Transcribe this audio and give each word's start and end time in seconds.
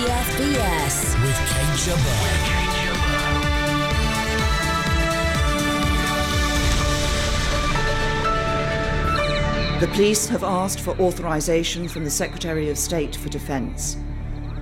BFBS 0.00 0.96
with 1.20 1.36
Kate 1.50 1.76
Jabbar. 1.84 2.24
The 9.80 9.88
police 9.88 10.26
have 10.28 10.42
asked 10.42 10.80
for 10.80 10.98
authorization 10.98 11.86
from 11.86 12.04
the 12.04 12.10
Secretary 12.10 12.70
of 12.70 12.78
State 12.78 13.14
for 13.14 13.28
Defence 13.28 13.98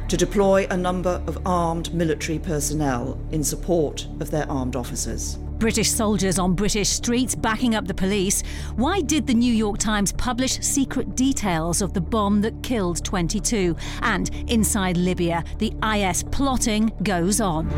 to 0.09 0.16
deploy 0.16 0.66
a 0.70 0.77
number 0.77 1.23
of 1.29 1.39
armed 1.46 1.95
military 1.95 2.41
personnel 2.41 3.16
in 3.30 3.45
support 3.45 4.09
of 4.18 4.32
their 4.32 4.50
armed 4.50 4.75
officers. 4.75 5.39
British 5.59 5.91
soldiers 5.91 6.39
on 6.39 6.55
British 6.55 6.89
streets 6.89 7.35
backing 7.35 7.75
up 7.75 7.87
the 7.87 7.95
police. 7.95 8.43
Why 8.77 9.01
did 9.01 9.27
the 9.27 9.35
New 9.35 9.53
York 9.53 9.79
Times 9.79 10.12
publish 10.12 10.61
secret 10.61 11.17
details 11.17 11.83
of 11.83 11.95
the 11.95 12.01
bomb 12.01 12.41
that 12.43 12.62
killed 12.62 13.05
22? 13.05 13.77
And 14.03 14.31
inside 14.48 14.97
Libya, 14.97 15.43
the 15.59 15.73
IS 15.83 16.23
plotting 16.23 16.93
goes 17.03 17.41
on. 17.41 17.69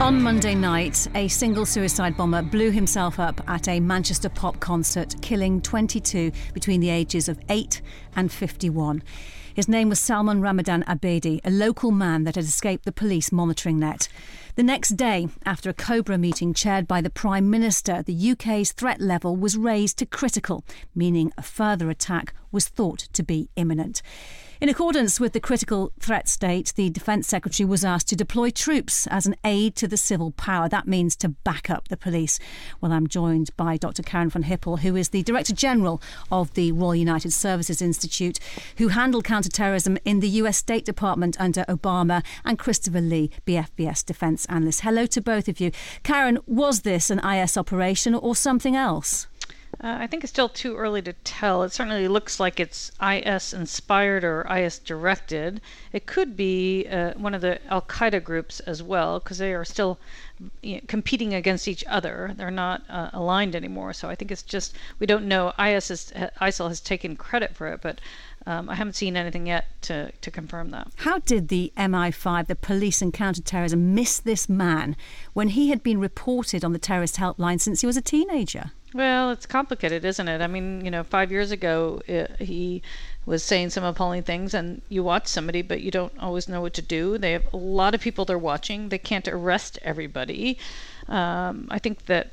On 0.00 0.22
Monday 0.22 0.54
night, 0.54 1.08
a 1.16 1.26
single 1.26 1.66
suicide 1.66 2.16
bomber 2.16 2.40
blew 2.40 2.70
himself 2.70 3.18
up 3.18 3.40
at 3.48 3.66
a 3.66 3.80
Manchester 3.80 4.28
pop 4.28 4.60
concert, 4.60 5.16
killing 5.22 5.60
22 5.60 6.30
between 6.54 6.80
the 6.80 6.88
ages 6.88 7.28
of 7.28 7.40
8 7.48 7.82
and 8.14 8.30
51. 8.30 9.02
His 9.58 9.66
name 9.66 9.88
was 9.88 9.98
Salman 9.98 10.40
Ramadan 10.40 10.84
Abedi, 10.84 11.40
a 11.42 11.50
local 11.50 11.90
man 11.90 12.22
that 12.22 12.36
had 12.36 12.44
escaped 12.44 12.84
the 12.84 12.92
police 12.92 13.32
monitoring 13.32 13.80
net. 13.80 14.06
The 14.54 14.62
next 14.62 14.90
day, 14.90 15.30
after 15.44 15.68
a 15.68 15.74
Cobra 15.74 16.16
meeting 16.16 16.54
chaired 16.54 16.86
by 16.86 17.00
the 17.00 17.10
Prime 17.10 17.50
Minister, 17.50 18.04
the 18.04 18.30
UK's 18.30 18.70
threat 18.70 19.00
level 19.00 19.34
was 19.34 19.56
raised 19.56 19.98
to 19.98 20.06
critical, 20.06 20.64
meaning 20.94 21.32
a 21.36 21.42
further 21.42 21.90
attack 21.90 22.34
was 22.52 22.68
thought 22.68 23.08
to 23.12 23.24
be 23.24 23.48
imminent. 23.56 24.00
In 24.60 24.68
accordance 24.68 25.20
with 25.20 25.34
the 25.34 25.40
critical 25.40 25.92
threat 26.00 26.26
state, 26.26 26.72
the 26.74 26.90
Defence 26.90 27.28
Secretary 27.28 27.64
was 27.64 27.84
asked 27.84 28.08
to 28.08 28.16
deploy 28.16 28.50
troops 28.50 29.06
as 29.06 29.24
an 29.24 29.36
aid 29.44 29.76
to 29.76 29.86
the 29.86 29.96
civil 29.96 30.32
power. 30.32 30.68
That 30.68 30.88
means 30.88 31.14
to 31.16 31.28
back 31.28 31.70
up 31.70 31.86
the 31.86 31.96
police. 31.96 32.40
Well, 32.80 32.90
I'm 32.90 33.06
joined 33.06 33.56
by 33.56 33.76
Dr. 33.76 34.02
Karen 34.02 34.30
von 34.30 34.42
Hippel, 34.42 34.78
who 34.78 34.96
is 34.96 35.10
the 35.10 35.22
Director 35.22 35.54
General 35.54 36.02
of 36.32 36.52
the 36.54 36.72
Royal 36.72 36.96
United 36.96 37.32
Services 37.32 37.80
Institute, 37.80 38.40
who 38.78 38.88
handled 38.88 39.22
counterterrorism 39.22 39.96
in 40.04 40.18
the 40.18 40.28
US 40.40 40.56
State 40.56 40.84
Department 40.84 41.40
under 41.40 41.62
Obama, 41.66 42.24
and 42.44 42.58
Christopher 42.58 43.00
Lee, 43.00 43.30
BFBS 43.46 44.04
Defence 44.04 44.44
Analyst. 44.46 44.80
Hello 44.80 45.06
to 45.06 45.20
both 45.20 45.46
of 45.46 45.60
you. 45.60 45.70
Karen, 46.02 46.36
was 46.46 46.80
this 46.80 47.10
an 47.10 47.20
IS 47.20 47.56
operation 47.56 48.12
or 48.12 48.34
something 48.34 48.74
else? 48.74 49.27
Uh, 49.80 49.96
I 50.00 50.08
think 50.08 50.24
it's 50.24 50.32
still 50.32 50.48
too 50.48 50.76
early 50.76 51.02
to 51.02 51.12
tell. 51.12 51.62
It 51.62 51.72
certainly 51.72 52.08
looks 52.08 52.40
like 52.40 52.58
it's 52.58 52.90
IS 53.00 53.52
inspired 53.52 54.24
or 54.24 54.44
IS 54.50 54.80
directed. 54.80 55.60
It 55.92 56.04
could 56.04 56.36
be 56.36 56.86
uh, 56.88 57.12
one 57.12 57.32
of 57.32 57.42
the 57.42 57.60
Al 57.70 57.82
Qaeda 57.82 58.24
groups 58.24 58.58
as 58.60 58.82
well, 58.82 59.20
because 59.20 59.38
they 59.38 59.54
are 59.54 59.64
still 59.64 60.00
you 60.62 60.76
know, 60.76 60.80
competing 60.88 61.32
against 61.32 61.68
each 61.68 61.84
other. 61.86 62.32
They're 62.36 62.50
not 62.50 62.82
uh, 62.88 63.10
aligned 63.12 63.54
anymore. 63.54 63.92
So 63.92 64.08
I 64.08 64.16
think 64.16 64.32
it's 64.32 64.42
just 64.42 64.74
we 64.98 65.06
don't 65.06 65.28
know. 65.28 65.52
IS 65.56 65.92
is, 65.92 66.12
ISIL 66.40 66.68
has 66.68 66.80
taken 66.80 67.14
credit 67.14 67.54
for 67.54 67.68
it, 67.68 67.80
but 67.80 68.00
um, 68.48 68.70
I 68.70 68.76
haven't 68.76 68.94
seen 68.94 69.14
anything 69.14 69.46
yet 69.46 69.66
to, 69.82 70.10
to 70.10 70.30
confirm 70.30 70.70
that. 70.70 70.88
How 70.96 71.18
did 71.18 71.48
the 71.48 71.70
MI5, 71.76 72.46
the 72.46 72.56
police 72.56 73.02
and 73.02 73.12
counterterrorism, 73.12 73.94
miss 73.94 74.18
this 74.18 74.48
man 74.48 74.96
when 75.34 75.48
he 75.48 75.68
had 75.68 75.82
been 75.82 76.00
reported 76.00 76.64
on 76.64 76.72
the 76.72 76.78
terrorist 76.78 77.16
helpline 77.16 77.60
since 77.60 77.82
he 77.82 77.86
was 77.86 77.98
a 77.98 78.00
teenager? 78.00 78.70
Well, 78.94 79.32
it's 79.32 79.44
complicated, 79.44 80.02
isn't 80.02 80.28
it? 80.28 80.40
I 80.40 80.46
mean, 80.46 80.82
you 80.82 80.90
know, 80.90 81.04
five 81.04 81.30
years 81.30 81.50
ago, 81.50 82.00
it, 82.06 82.30
uh, 82.30 82.42
he 82.42 82.80
was 83.26 83.44
saying 83.44 83.68
some 83.68 83.84
appalling 83.84 84.22
things, 84.22 84.54
and 84.54 84.80
you 84.88 85.02
watch 85.02 85.26
somebody, 85.26 85.60
but 85.60 85.82
you 85.82 85.90
don't 85.90 86.18
always 86.18 86.48
know 86.48 86.62
what 86.62 86.72
to 86.72 86.82
do. 86.82 87.18
They 87.18 87.32
have 87.32 87.52
a 87.52 87.58
lot 87.58 87.94
of 87.94 88.00
people 88.00 88.24
they're 88.24 88.38
watching. 88.38 88.88
They 88.88 88.96
can't 88.96 89.28
arrest 89.28 89.78
everybody. 89.82 90.56
Um, 91.06 91.68
I 91.70 91.78
think 91.78 92.06
that 92.06 92.30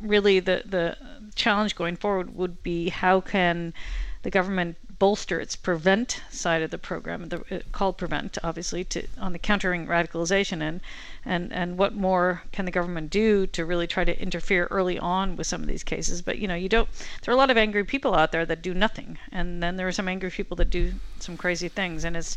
really 0.00 0.40
the 0.40 0.62
the 0.64 0.96
challenge 1.34 1.76
going 1.76 1.96
forward 1.96 2.34
would 2.34 2.62
be 2.62 2.88
how 2.88 3.20
can 3.20 3.74
the 4.22 4.30
government 4.30 4.76
bolster 5.00 5.40
its 5.40 5.56
prevent 5.56 6.20
side 6.30 6.62
of 6.62 6.70
the 6.70 6.78
program, 6.78 7.30
the, 7.30 7.40
uh, 7.50 7.58
called 7.72 7.96
prevent, 7.96 8.36
obviously, 8.44 8.84
to 8.84 9.04
on 9.18 9.32
the 9.32 9.38
countering 9.38 9.86
radicalization 9.86 10.62
and 10.62 10.80
and 11.24 11.52
and 11.52 11.76
what 11.78 11.94
more 11.94 12.42
can 12.52 12.66
the 12.66 12.70
government 12.70 13.10
do 13.10 13.46
to 13.48 13.64
really 13.64 13.88
try 13.88 14.04
to 14.04 14.22
interfere 14.22 14.68
early 14.70 14.98
on 14.98 15.34
with 15.36 15.48
some 15.48 15.62
of 15.62 15.66
these 15.66 15.82
cases? 15.82 16.22
But 16.22 16.38
you 16.38 16.46
know, 16.46 16.54
you 16.54 16.68
don't. 16.68 16.88
There 17.22 17.32
are 17.32 17.34
a 17.34 17.38
lot 17.38 17.50
of 17.50 17.56
angry 17.56 17.82
people 17.82 18.14
out 18.14 18.30
there 18.30 18.46
that 18.46 18.62
do 18.62 18.74
nothing, 18.74 19.18
and 19.32 19.60
then 19.62 19.76
there 19.76 19.88
are 19.88 19.92
some 19.92 20.06
angry 20.06 20.30
people 20.30 20.56
that 20.58 20.70
do 20.70 20.92
some 21.18 21.36
crazy 21.36 21.68
things, 21.68 22.04
and 22.04 22.16
it's. 22.16 22.36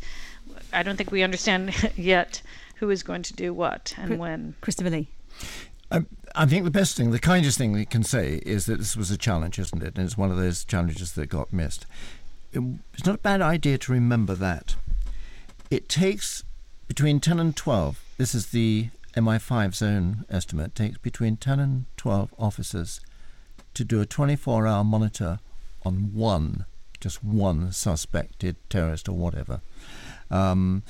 I 0.72 0.82
don't 0.84 0.96
think 0.96 1.12
we 1.12 1.22
understand 1.22 1.92
yet 1.96 2.42
who 2.78 2.90
is 2.90 3.04
going 3.04 3.24
to 3.24 3.34
do 3.34 3.54
what 3.54 3.94
and 3.98 4.18
when. 4.18 4.56
Christopher 4.62 4.90
Lee. 4.90 5.10
I, 5.92 6.06
I 6.34 6.46
think 6.46 6.64
the 6.64 6.72
best 6.72 6.98
thing, 6.98 7.12
the 7.12 7.20
kindest 7.20 7.58
thing 7.58 7.72
we 7.74 7.86
can 7.86 8.04
say 8.04 8.42
is 8.46 8.66
that 8.66 8.80
this 8.80 8.96
was 8.96 9.12
a 9.12 9.18
challenge, 9.18 9.60
isn't 9.60 9.84
it? 9.84 9.96
And 9.96 10.06
it's 10.06 10.18
one 10.18 10.32
of 10.32 10.38
those 10.38 10.64
challenges 10.64 11.12
that 11.12 11.28
got 11.28 11.54
missed 11.54 11.86
it's 12.54 13.06
not 13.06 13.16
a 13.16 13.20
bad 13.20 13.42
idea 13.42 13.78
to 13.80 13.92
remember 13.92 14.36
that. 14.36 14.76
It 15.70 15.90
takes 15.90 16.44
between 16.88 17.20
10 17.20 17.40
and 17.40 17.56
12, 17.56 18.04
this 18.18 18.36
is 18.36 18.48
the 18.48 18.90
MI5 19.16 19.76
zone 19.76 20.26
estimate, 20.30 20.76
takes 20.76 20.98
between 20.98 21.38
10 21.38 21.60
and 21.60 21.86
12 21.98 22.34
officers 22.38 23.00
to 23.74 23.84
do 23.84 24.02
a 24.02 24.06
24 24.06 24.68
hour 24.68 24.84
monitor 24.84 25.40
on 25.84 26.14
one, 26.14 26.66
just 27.00 27.24
one 27.24 27.72
suspected 27.72 28.56
terrorist 28.70 29.10
or 29.10 29.14
whatever. 29.14 29.62
Um, 30.30 30.84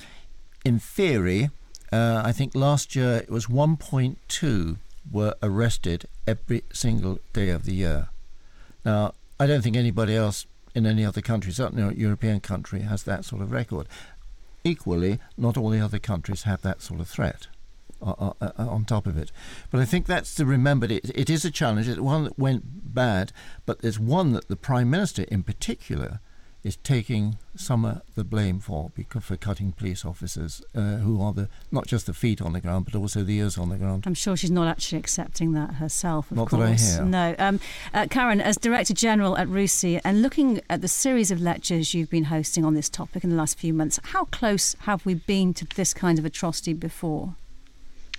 in 0.65 0.79
theory, 0.79 1.49
uh, 1.91 2.21
I 2.25 2.31
think 2.31 2.55
last 2.55 2.95
year 2.95 3.17
it 3.17 3.29
was 3.29 3.47
1.2 3.47 4.77
were 5.11 5.35
arrested 5.43 6.05
every 6.25 6.63
single 6.71 7.19
day 7.33 7.49
of 7.49 7.65
the 7.65 7.73
year. 7.73 8.09
Now, 8.85 9.13
I 9.39 9.47
don't 9.47 9.61
think 9.61 9.75
anybody 9.75 10.15
else 10.15 10.45
in 10.75 10.85
any 10.85 11.05
other 11.05 11.21
country, 11.21 11.51
certainly 11.51 11.95
European 11.95 12.39
country, 12.39 12.81
has 12.81 13.03
that 13.03 13.25
sort 13.25 13.41
of 13.41 13.51
record. 13.51 13.87
Equally, 14.63 15.19
not 15.37 15.57
all 15.57 15.69
the 15.69 15.81
other 15.81 15.99
countries 15.99 16.43
have 16.43 16.61
that 16.61 16.81
sort 16.81 16.99
of 16.99 17.07
threat 17.07 17.47
uh, 18.01 18.11
uh, 18.11 18.33
uh, 18.41 18.51
on 18.57 18.85
top 18.85 19.07
of 19.07 19.17
it. 19.17 19.31
But 19.71 19.79
I 19.79 19.85
think 19.85 20.05
that's 20.05 20.35
to 20.35 20.45
remember. 20.45 20.85
It, 20.87 21.09
it 21.15 21.29
is 21.29 21.45
a 21.45 21.51
challenge. 21.51 21.87
It's 21.87 21.99
one 21.99 22.25
that 22.25 22.39
went 22.39 22.93
bad, 22.93 23.31
but 23.65 23.81
there's 23.81 23.99
one 23.99 24.33
that 24.33 24.47
the 24.47 24.55
Prime 24.55 24.89
Minister 24.89 25.23
in 25.23 25.43
particular 25.43 26.19
is 26.63 26.77
taking 26.77 27.37
some 27.55 27.83
of 27.83 28.01
the 28.15 28.23
blame 28.23 28.59
for 28.59 28.91
because 28.95 29.23
for 29.23 29.35
cutting 29.35 29.71
police 29.73 30.05
officers 30.05 30.61
uh, 30.73 30.95
who 30.97 31.21
are 31.21 31.33
the 31.33 31.49
not 31.71 31.85
just 31.85 32.05
the 32.05 32.13
feet 32.13 32.41
on 32.41 32.53
the 32.53 32.61
ground 32.61 32.85
but 32.85 32.95
also 32.95 33.23
the 33.23 33.37
ears 33.37 33.57
on 33.57 33.69
the 33.69 33.75
ground. 33.75 34.05
I'm 34.07 34.13
sure 34.13 34.37
she's 34.37 34.51
not 34.51 34.67
actually 34.67 34.99
accepting 34.99 35.51
that 35.53 35.75
herself. 35.75 36.31
Of 36.31 36.37
not 36.37 36.49
course, 36.49 36.61
that 36.61 37.01
I 37.01 37.03
hear. 37.03 37.05
No, 37.05 37.35
um, 37.37 37.59
uh, 37.93 38.07
Karen, 38.09 38.39
as 38.39 38.57
Director 38.57 38.93
General 38.93 39.37
at 39.37 39.47
RUSI 39.47 39.99
and 40.03 40.21
looking 40.21 40.61
at 40.69 40.81
the 40.81 40.87
series 40.87 41.31
of 41.31 41.41
lectures 41.41 41.93
you've 41.93 42.09
been 42.09 42.25
hosting 42.25 42.63
on 42.63 42.73
this 42.73 42.89
topic 42.89 43.23
in 43.23 43.29
the 43.29 43.35
last 43.35 43.59
few 43.59 43.73
months, 43.73 43.99
how 44.03 44.25
close 44.25 44.75
have 44.81 45.05
we 45.05 45.13
been 45.13 45.53
to 45.55 45.65
this 45.75 45.93
kind 45.93 46.17
of 46.17 46.25
atrocity 46.25 46.73
before? 46.73 47.35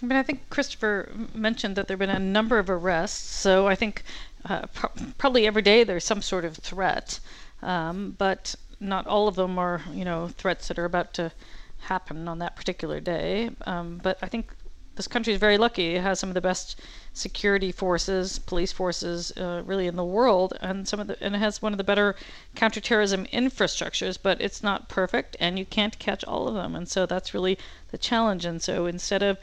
I 0.02 0.06
mean, 0.06 0.18
I 0.18 0.22
think 0.22 0.50
Christopher 0.50 1.10
mentioned 1.34 1.76
that 1.76 1.88
there 1.88 1.94
have 1.94 2.00
been 2.00 2.10
a 2.10 2.18
number 2.18 2.58
of 2.58 2.68
arrests, 2.68 3.34
so 3.34 3.66
I 3.66 3.74
think 3.74 4.02
uh, 4.44 4.66
pro- 4.74 4.90
probably 5.16 5.46
every 5.46 5.62
day 5.62 5.82
there's 5.82 6.04
some 6.04 6.20
sort 6.20 6.44
of 6.44 6.56
threat. 6.56 7.20
Um, 7.64 8.14
but 8.18 8.54
not 8.78 9.06
all 9.06 9.26
of 9.26 9.36
them 9.36 9.58
are, 9.58 9.82
you 9.92 10.04
know, 10.04 10.28
threats 10.28 10.68
that 10.68 10.78
are 10.78 10.84
about 10.84 11.14
to 11.14 11.32
happen 11.78 12.28
on 12.28 12.38
that 12.38 12.56
particular 12.56 13.00
day. 13.00 13.50
Um, 13.66 14.00
but 14.02 14.18
I 14.22 14.28
think 14.28 14.52
this 14.96 15.08
country 15.08 15.32
is 15.32 15.40
very 15.40 15.58
lucky. 15.58 15.96
It 15.96 16.02
has 16.02 16.20
some 16.20 16.30
of 16.30 16.34
the 16.34 16.40
best 16.40 16.80
security 17.12 17.72
forces, 17.72 18.38
police 18.38 18.70
forces, 18.70 19.32
uh, 19.36 19.62
really 19.64 19.86
in 19.88 19.96
the 19.96 20.04
world, 20.04 20.56
and 20.60 20.86
some 20.86 21.00
of 21.00 21.08
the 21.08 21.16
and 21.20 21.34
it 21.34 21.38
has 21.38 21.60
one 21.60 21.72
of 21.72 21.78
the 21.78 21.84
better 21.84 22.14
counterterrorism 22.54 23.26
infrastructures. 23.26 24.18
But 24.22 24.40
it's 24.40 24.62
not 24.62 24.88
perfect, 24.88 25.36
and 25.40 25.58
you 25.58 25.64
can't 25.64 25.98
catch 25.98 26.24
all 26.24 26.46
of 26.46 26.54
them. 26.54 26.76
And 26.76 26.88
so 26.88 27.06
that's 27.06 27.34
really 27.34 27.58
the 27.90 27.98
challenge. 27.98 28.44
And 28.44 28.62
so 28.62 28.86
instead 28.86 29.22
of 29.22 29.38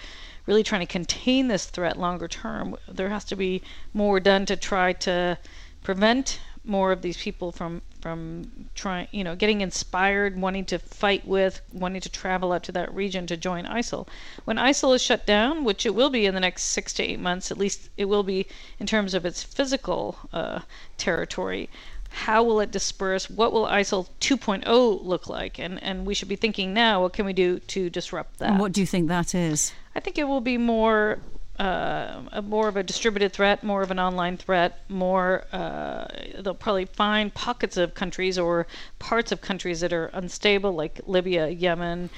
really 0.46 0.63
trying 0.63 0.81
to 0.81 0.94
contain 1.00 1.48
this 1.48 1.66
threat 1.66 1.98
longer 1.98 2.28
term, 2.28 2.78
there 2.88 3.10
has 3.10 3.25
to 3.25 3.36
be 3.36 3.62
more 3.94 4.19
done 4.19 4.46
to 4.46 4.56
try 4.56 4.94
to 4.94 5.38
prevent 5.84 6.40
more 6.63 6.92
of 6.92 7.01
these 7.01 7.18
people 7.18 7.51
from 7.51 7.81
from 8.01 8.68
trying, 8.74 9.07
you 9.12 9.24
know, 9.24 9.36
getting 9.36 9.62
inspired, 9.62 10.39
wanting 10.39 10.65
to 10.65 10.80
fight 10.80 11.25
with, 11.25 11.62
wanting 11.71 12.01
to 12.01 12.09
travel 12.09 12.51
out 12.51 12.63
to 12.63 12.71
that 12.71 12.94
region 12.94 13.27
to 13.27 13.38
join 13.38 13.65
ISIL. 13.65 14.07
When 14.45 14.57
ISIL 14.57 14.95
is 14.95 15.01
shut 15.01 15.25
down, 15.25 15.63
which 15.63 15.86
it 15.86 15.95
will 15.95 16.09
be 16.09 16.25
in 16.25 16.33
the 16.33 16.39
next 16.39 16.63
six 16.63 16.94
to 16.94 17.03
eight 17.03 17.19
months, 17.19 17.51
at 17.51 17.57
least 17.57 17.89
it 17.98 18.06
will 18.06 18.24
be 18.24 18.48
in 18.80 18.88
terms 18.88 19.13
of 19.13 19.25
its 19.25 19.44
physical 19.44 20.18
uh, 20.33 20.62
territory. 20.98 21.69
How 22.09 22.44
will 22.44 22.59
it 22.59 22.71
disperse? 22.71 23.30
What 23.30 23.53
will 23.53 23.65
ISIL 23.65 24.07
2.0 24.19 25.06
look 25.06 25.30
like? 25.30 25.59
And 25.59 25.81
and 25.81 26.06
we 26.06 26.13
should 26.13 26.27
be 26.27 26.36
thinking 26.36 26.74
now, 26.74 27.03
what 27.03 27.13
can 27.13 27.25
we 27.25 27.33
do 27.33 27.59
to 27.59 27.89
disrupt 27.89 28.39
that? 28.39 28.50
And 28.50 28.59
what 28.59 28.74
do 28.74 28.81
you 28.81 28.88
think 28.88 29.07
that 29.07 29.33
is? 29.33 29.71
I 29.95 30.01
think 30.01 30.18
it 30.18 30.25
will 30.25 30.42
be 30.42 30.57
more 30.57 31.19
uh, 31.62 32.24
a 32.31 32.42
more 32.42 32.68
of 32.68 32.75
a 32.75 32.81
distributed 32.81 33.31
threat, 33.31 33.63
more 33.63 33.84
of 33.84 33.92
an 33.92 34.00
online 34.00 34.36
threat, 34.36 34.80
more 34.90 35.46
uh, 35.52 36.08
they'll 36.40 36.56
probably 36.56 36.86
find 36.86 37.31
pockets 37.36 37.78
of 37.78 37.94
countries 37.94 38.40
or 38.40 38.66
parts 38.98 39.31
of 39.31 39.42
countries 39.42 39.80
that 39.81 39.94
are 39.94 40.08
unstable, 40.08 40.74
like 40.74 41.00
Libya, 41.06 41.50
Yemen, 41.50 42.10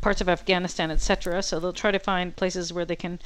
parts 0.00 0.20
of 0.20 0.28
Afghanistan, 0.28 0.90
etc. 0.90 1.40
So 1.40 1.60
they'll 1.60 1.72
try 1.72 1.92
to 1.92 2.00
find 2.00 2.34
places 2.34 2.72
where 2.72 2.84
they 2.84 2.96
can 2.96 3.20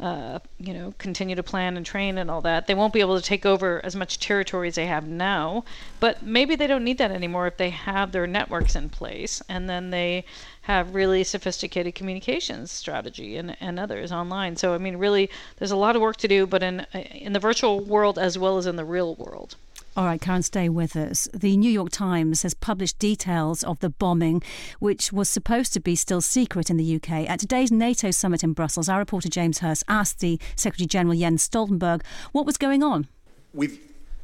uh, 0.00 0.38
you 0.58 0.72
know, 0.72 0.94
continue 0.96 1.36
to 1.36 1.42
plan 1.42 1.76
and 1.76 1.84
train 1.84 2.16
and 2.16 2.30
all 2.30 2.40
that. 2.40 2.66
They 2.66 2.74
won't 2.74 2.94
be 2.94 3.00
able 3.00 3.20
to 3.20 3.22
take 3.22 3.44
over 3.44 3.84
as 3.84 3.94
much 3.94 4.18
territory 4.18 4.68
as 4.68 4.76
they 4.76 4.86
have 4.86 5.06
now, 5.06 5.64
but 5.98 6.22
maybe 6.22 6.56
they 6.56 6.66
don't 6.66 6.84
need 6.84 6.96
that 6.96 7.10
anymore 7.10 7.46
if 7.46 7.58
they 7.58 7.68
have 7.68 8.12
their 8.12 8.26
networks 8.26 8.74
in 8.74 8.88
place 8.88 9.42
and 9.48 9.68
then 9.68 9.90
they 9.90 10.24
have 10.62 10.94
really 10.94 11.24
sophisticated 11.24 11.94
communications 11.94 12.70
strategy 12.70 13.36
and, 13.36 13.56
and 13.60 13.78
others 13.78 14.12
online. 14.12 14.56
So 14.56 14.74
I 14.74 14.78
mean, 14.78 14.96
really, 14.96 15.30
there's 15.56 15.70
a 15.70 15.76
lot 15.76 15.96
of 15.96 16.02
work 16.02 16.16
to 16.18 16.28
do, 16.28 16.46
but 16.46 16.62
in 16.62 16.80
in 16.92 17.32
the 17.32 17.40
virtual 17.40 17.80
world 17.80 18.18
as 18.18 18.38
well 18.38 18.58
as 18.58 18.66
in 18.66 18.76
the 18.76 18.84
real 18.84 19.14
world. 19.14 19.56
All 19.96 20.04
right, 20.04 20.20
Karen, 20.20 20.42
stay 20.42 20.68
with 20.68 20.94
us. 20.94 21.28
The 21.34 21.56
New 21.56 21.70
York 21.70 21.90
Times 21.90 22.42
has 22.42 22.54
published 22.54 23.00
details 23.00 23.64
of 23.64 23.80
the 23.80 23.90
bombing, 23.90 24.40
which 24.78 25.12
was 25.12 25.28
supposed 25.28 25.72
to 25.72 25.80
be 25.80 25.96
still 25.96 26.20
secret 26.20 26.70
in 26.70 26.76
the 26.76 26.94
UK. 26.94 27.28
At 27.28 27.40
today's 27.40 27.72
NATO 27.72 28.12
summit 28.12 28.44
in 28.44 28.52
Brussels, 28.52 28.88
our 28.88 29.00
reporter 29.00 29.28
James 29.28 29.58
Hurst 29.58 29.82
asked 29.88 30.20
the 30.20 30.38
Secretary 30.54 30.86
General 30.86 31.18
Jens 31.18 31.48
Stoltenberg 31.48 32.02
what 32.30 32.46
was 32.46 32.56
going 32.56 32.84
on. 32.84 33.08
With 33.52 33.80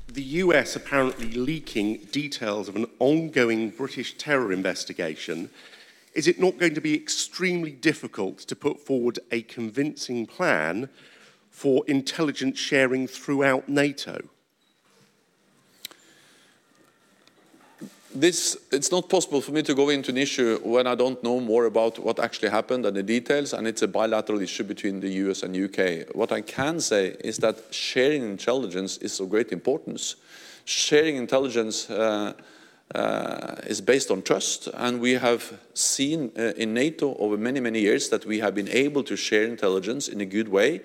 the 0.07 0.23
US 0.23 0.77
apparently 0.77 1.33
leaking 1.33 1.99
details 2.13 2.69
of 2.69 2.77
an 2.77 2.87
ongoing 3.01 3.71
British 3.71 4.17
terror 4.17 4.53
investigation, 4.53 5.51
is 6.17 6.27
it 6.27 6.41
not 6.41 6.59
going 6.59 6.75
to 6.75 6.81
be 6.81 6.95
extremely 6.95 7.71
difficult 7.71 8.39
to 8.39 8.57
put 8.57 8.81
forward 8.81 9.19
a 9.31 9.43
convincing 9.43 10.27
plan 10.27 10.89
for 11.51 11.85
intelligence 11.87 12.59
sharing 12.59 13.07
throughout 13.07 13.69
NATO? 13.69 14.19
this, 18.21 18.57
it's 18.73 18.91
not 18.91 19.09
possible 19.09 19.41
for 19.41 19.53
me 19.53 19.63
to 19.63 19.75
go 19.75 19.89
into 19.91 20.11
an 20.11 20.17
issue 20.17 20.59
when 20.63 20.87
I 20.87 20.95
don't 20.95 21.23
know 21.23 21.41
more 21.41 21.67
about 21.67 21.99
what 21.99 22.19
actually 22.19 22.49
happened 22.49 22.87
and 22.87 22.97
the 22.97 23.03
details, 23.03 23.53
and 23.53 23.67
it's 23.67 23.83
a 23.83 23.89
bilateral 23.89 24.41
issue 24.41 24.65
between 24.65 25.01
the 25.01 25.09
US 25.27 25.43
and 25.43 25.55
UK. 25.55 26.15
What 26.15 26.33
I 26.33 26.41
can 26.41 26.81
say 26.81 27.17
is 27.21 27.39
that 27.39 27.63
sharing 27.71 28.23
intelligence 28.23 28.97
is 28.99 29.21
of 29.21 29.31
great 29.31 29.53
importance. 29.53 30.17
Sharing 30.65 31.17
intelligence 31.17 31.89
uh, 31.91 32.33
is 32.95 33.81
based 33.81 34.11
on 34.11 34.23
trust, 34.23 34.69
and 34.75 35.01
we 35.01 35.13
have 35.13 35.59
seen 35.75 36.31
uh, 36.39 36.53
in 36.57 36.73
NATO 36.73 37.17
over 37.19 37.37
many, 37.37 37.61
many 37.61 37.81
years 37.81 38.09
that 38.09 38.25
we 38.25 38.39
have 38.39 38.55
been 38.55 38.69
able 38.69 39.03
to 39.05 39.17
share 39.17 39.45
intelligence 39.45 40.09
in 40.09 40.21
a 40.21 40.25
good 40.25 40.49
way, 40.49 40.81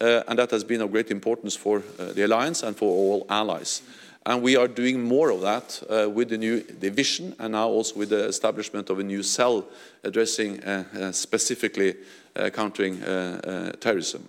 uh, 0.00 0.22
and 0.28 0.38
that 0.38 0.50
has 0.50 0.64
been 0.64 0.80
of 0.80 0.92
great 0.92 1.10
importance 1.10 1.56
for 1.56 1.82
uh, 1.98 2.12
the 2.12 2.22
alliance 2.22 2.62
and 2.62 2.76
for 2.76 2.88
all 2.88 3.26
allies. 3.28 3.82
And 4.26 4.42
we 4.42 4.56
are 4.56 4.68
doing 4.68 5.02
more 5.02 5.30
of 5.30 5.40
that 5.40 5.82
uh, 5.88 6.08
with 6.10 6.28
the 6.28 6.38
new 6.38 6.60
division 6.60 7.34
and 7.38 7.52
now 7.52 7.68
also 7.68 7.96
with 7.96 8.10
the 8.10 8.26
establishment 8.26 8.90
of 8.90 8.98
a 8.98 9.02
new 9.02 9.22
cell 9.22 9.64
addressing 10.04 10.62
uh, 10.62 10.84
uh, 10.94 11.12
specifically 11.12 11.94
uh, 12.36 12.50
countering 12.50 13.02
uh, 13.02 13.40
uh, 13.42 13.72
terrorism. 13.80 14.28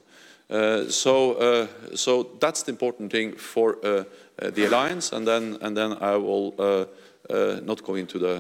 so, 0.90 1.68
so 1.96 2.24
that's 2.40 2.64
the 2.64 2.72
important 2.72 3.12
thing 3.12 3.34
for 3.34 3.78
the 4.38 4.66
alliance, 4.66 5.12
and 5.12 5.28
then, 5.28 5.58
and 5.62 5.78
then 5.78 5.98
I 6.02 6.16
will 6.16 6.56
uh, 6.58 6.86
not 7.64 7.84
go 7.84 7.96
into 7.96 8.20
the 8.20 8.36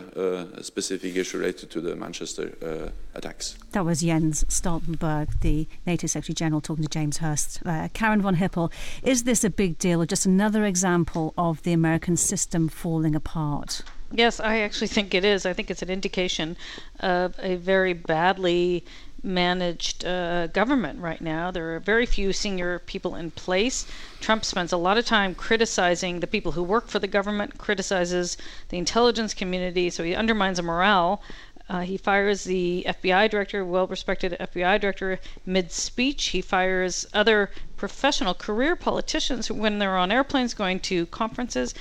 uh, 0.57 0.61
specific 0.61 1.15
issue 1.15 1.37
related 1.37 1.69
to 1.71 1.81
the 1.81 1.95
Manchester 1.95 2.53
uh, 2.61 3.17
attacks. 3.17 3.57
That 3.71 3.85
was 3.85 4.01
Jens 4.01 4.43
Stoltenberg, 4.45 5.39
the 5.41 5.67
NATO 5.85 6.07
Secretary 6.07 6.35
General, 6.35 6.61
talking 6.61 6.83
to 6.83 6.89
James 6.89 7.17
Hurst. 7.17 7.61
Karen 7.93 8.21
von 8.21 8.35
Hippel, 8.35 8.71
is 9.03 9.23
this 9.23 9.43
a 9.43 9.49
big 9.49 9.77
deal 9.77 10.01
or 10.01 10.05
just 10.05 10.25
another 10.25 10.65
example 10.65 11.33
of 11.37 11.61
the 11.63 11.73
American 11.73 12.17
system 12.17 12.67
falling 12.67 13.15
apart? 13.15 13.81
Yes, 14.13 14.39
I 14.39 14.59
actually 14.59 14.87
think 14.87 15.13
it 15.13 15.23
is. 15.23 15.45
I 15.45 15.53
think 15.53 15.71
it's 15.71 15.81
an 15.81 15.89
indication 15.89 16.57
of 16.99 17.33
a 17.39 17.55
very 17.55 17.93
badly 17.93 18.83
managed 19.23 20.03
uh, 20.03 20.47
government 20.47 20.99
right 20.99 21.21
now. 21.21 21.51
There 21.51 21.75
are 21.75 21.79
very 21.79 22.05
few 22.05 22.33
senior 22.33 22.79
people 22.79 23.15
in 23.15 23.31
place. 23.31 23.85
Trump 24.19 24.43
spends 24.43 24.71
a 24.71 24.77
lot 24.77 24.97
of 24.97 25.05
time 25.05 25.35
criticizing 25.35 26.19
the 26.19 26.27
people 26.27 26.53
who 26.53 26.63
work 26.63 26.87
for 26.87 26.99
the 26.99 27.07
government, 27.07 27.57
criticizes 27.57 28.37
the 28.69 28.77
intelligence 28.77 29.33
community, 29.33 29.89
so 29.89 30.03
he 30.03 30.15
undermines 30.15 30.57
the 30.57 30.63
morale. 30.63 31.21
Uh, 31.69 31.81
he 31.81 31.95
fires 31.95 32.43
the 32.43 32.83
FBI 32.87 33.29
director, 33.29 33.63
well 33.63 33.87
respected 33.87 34.35
FBI 34.39 34.81
director, 34.81 35.19
mid 35.45 35.71
speech. 35.71 36.27
He 36.27 36.41
fires 36.41 37.05
other 37.13 37.51
professional 37.77 38.33
career 38.33 38.75
politicians 38.75 39.49
when 39.49 39.79
they're 39.79 39.97
on 39.97 40.11
airplanes 40.11 40.53
going 40.53 40.79
to 40.81 41.05
conferences. 41.05 41.73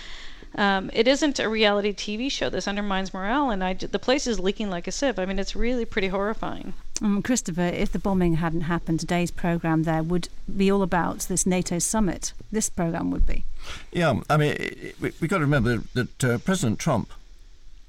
Um, 0.54 0.90
it 0.92 1.08
isn't 1.08 1.38
a 1.38 1.48
reality 1.48 1.92
TV 1.92 2.30
show. 2.30 2.50
This 2.50 2.68
undermines 2.68 3.14
morale, 3.14 3.50
and 3.50 3.64
I, 3.64 3.74
the 3.74 3.98
place 3.98 4.26
is 4.26 4.38
leaking 4.38 4.68
like 4.68 4.86
a 4.86 4.92
sieve. 4.92 5.18
I 5.18 5.24
mean, 5.24 5.38
it's 5.38 5.56
really 5.56 5.84
pretty 5.84 6.08
horrifying. 6.08 6.74
Um, 7.02 7.22
Christopher, 7.22 7.62
if 7.62 7.92
the 7.92 7.98
bombing 7.98 8.34
hadn't 8.34 8.62
happened, 8.62 9.00
today's 9.00 9.30
program 9.30 9.84
there 9.84 10.02
would 10.02 10.28
be 10.54 10.70
all 10.70 10.82
about 10.82 11.20
this 11.20 11.46
NATO 11.46 11.78
summit. 11.78 12.32
This 12.52 12.68
program 12.68 13.10
would 13.10 13.26
be. 13.26 13.44
Yeah, 13.92 14.20
I 14.28 14.36
mean, 14.36 14.92
we've 15.00 15.28
got 15.28 15.38
to 15.38 15.44
remember 15.44 15.82
that 15.94 16.24
uh, 16.24 16.38
President 16.38 16.78
Trump 16.78 17.10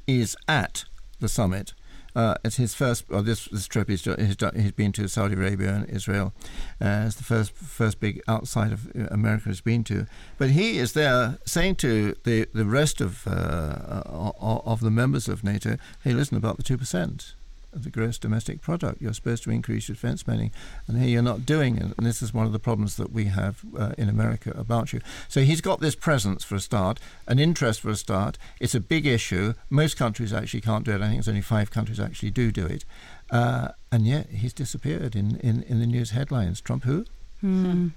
is 0.07 0.35
at 0.47 0.85
the 1.19 1.29
summit 1.29 1.73
uh, 2.15 2.35
it's 2.43 2.57
his 2.57 2.73
first. 2.73 3.05
This 3.09 3.45
this 3.45 3.67
trip 3.67 3.89
he's, 3.89 4.03
he's, 4.03 4.35
done, 4.35 4.55
he's 4.55 4.71
been 4.71 4.91
to 4.93 5.07
Saudi 5.07 5.35
Arabia 5.35 5.73
and 5.73 5.89
Israel. 5.89 6.33
Uh, 6.81 7.03
it's 7.07 7.15
the 7.15 7.23
first 7.23 7.53
first 7.53 7.99
big 7.99 8.21
outside 8.27 8.71
of 8.73 8.87
uh, 8.87 9.07
America 9.11 9.45
he's 9.47 9.61
been 9.61 9.83
to. 9.85 10.07
But 10.37 10.51
he 10.51 10.77
is 10.77 10.93
there 10.93 11.37
saying 11.45 11.75
to 11.75 12.15
the 12.23 12.47
the 12.53 12.65
rest 12.65 12.99
of 12.99 13.25
uh, 13.27 14.03
of 14.05 14.81
the 14.81 14.91
members 14.91 15.29
of 15.29 15.43
NATO, 15.43 15.77
"Hey, 16.03 16.13
listen 16.13 16.35
about 16.35 16.57
the 16.57 16.63
two 16.63 16.77
percent." 16.77 17.33
Of 17.73 17.83
the 17.83 17.89
gross 17.89 18.17
domestic 18.17 18.61
product. 18.61 19.01
You're 19.01 19.13
supposed 19.13 19.43
to 19.43 19.51
increase 19.51 19.87
your 19.87 19.95
defense 19.95 20.21
spending, 20.21 20.51
and 20.87 20.97
here 21.01 21.09
you're 21.09 21.21
not 21.21 21.45
doing 21.45 21.77
it. 21.77 21.93
And 21.97 22.05
this 22.05 22.21
is 22.21 22.33
one 22.33 22.45
of 22.45 22.51
the 22.51 22.59
problems 22.59 22.97
that 22.97 23.11
we 23.11 23.25
have 23.25 23.63
uh, 23.77 23.91
in 23.97 24.09
America 24.09 24.51
about 24.57 24.93
you. 24.93 25.01
So 25.27 25.41
he's 25.41 25.61
got 25.61 25.79
this 25.79 25.95
presence 25.95 26.43
for 26.43 26.55
a 26.55 26.59
start, 26.59 26.99
an 27.27 27.39
interest 27.39 27.81
for 27.81 27.89
a 27.89 27.95
start. 27.95 28.37
It's 28.59 28.75
a 28.75 28.79
big 28.79 29.05
issue. 29.05 29.53
Most 29.69 29.97
countries 29.97 30.33
actually 30.33 30.61
can't 30.61 30.85
do 30.85 30.91
it. 30.91 31.01
I 31.01 31.07
think 31.07 31.19
it's 31.19 31.27
only 31.27 31.41
five 31.41 31.71
countries 31.71 31.99
actually 31.99 32.31
do 32.31 32.51
do 32.51 32.65
it. 32.65 32.85
Uh, 33.29 33.69
and 33.91 34.05
yet 34.05 34.29
he's 34.29 34.53
disappeared 34.53 35.15
in, 35.15 35.37
in, 35.37 35.63
in 35.63 35.79
the 35.79 35.87
news 35.87 36.11
headlines. 36.11 36.61
Trump 36.61 36.83
who? 36.83 37.05
Hmm. 37.41 37.87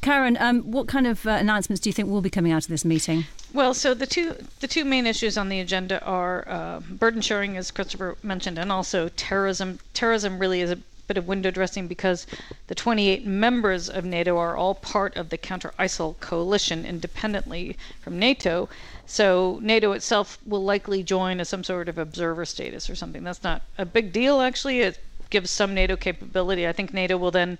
Karen, 0.00 0.36
um, 0.38 0.62
what 0.62 0.86
kind 0.86 1.08
of 1.08 1.26
uh, 1.26 1.30
announcements 1.30 1.80
do 1.80 1.88
you 1.88 1.92
think 1.92 2.08
will 2.08 2.20
be 2.20 2.30
coming 2.30 2.52
out 2.52 2.62
of 2.62 2.68
this 2.68 2.84
meeting? 2.84 3.24
Well, 3.52 3.74
so 3.74 3.94
the 3.94 4.06
two 4.06 4.36
the 4.60 4.68
two 4.68 4.84
main 4.84 5.06
issues 5.06 5.36
on 5.36 5.48
the 5.48 5.58
agenda 5.58 6.02
are 6.04 6.44
uh, 6.48 6.80
burden 6.80 7.20
sharing, 7.20 7.56
as 7.56 7.72
Christopher 7.72 8.16
mentioned, 8.22 8.58
and 8.58 8.70
also 8.70 9.08
terrorism. 9.10 9.80
Terrorism 9.92 10.38
really 10.38 10.60
is 10.60 10.70
a 10.70 10.78
bit 11.08 11.18
of 11.18 11.26
window 11.26 11.50
dressing 11.50 11.88
because 11.88 12.26
the 12.68 12.74
28 12.74 13.26
members 13.26 13.90
of 13.90 14.04
NATO 14.04 14.38
are 14.38 14.56
all 14.56 14.74
part 14.74 15.16
of 15.16 15.28
the 15.28 15.36
counter 15.36 15.74
ISIL 15.78 16.18
coalition 16.20 16.86
independently 16.86 17.76
from 18.00 18.18
NATO. 18.18 18.68
So 19.04 19.58
NATO 19.60 19.92
itself 19.92 20.38
will 20.46 20.64
likely 20.64 21.02
join 21.02 21.40
as 21.40 21.48
some 21.48 21.64
sort 21.64 21.88
of 21.88 21.98
observer 21.98 22.46
status 22.46 22.88
or 22.88 22.94
something. 22.94 23.24
That's 23.24 23.42
not 23.42 23.62
a 23.76 23.84
big 23.84 24.12
deal, 24.12 24.40
actually. 24.40 24.94
Gives 25.32 25.50
some 25.50 25.72
NATO 25.72 25.96
capability. 25.96 26.68
I 26.68 26.72
think 26.72 26.92
NATO 26.92 27.16
will 27.16 27.30
then 27.30 27.58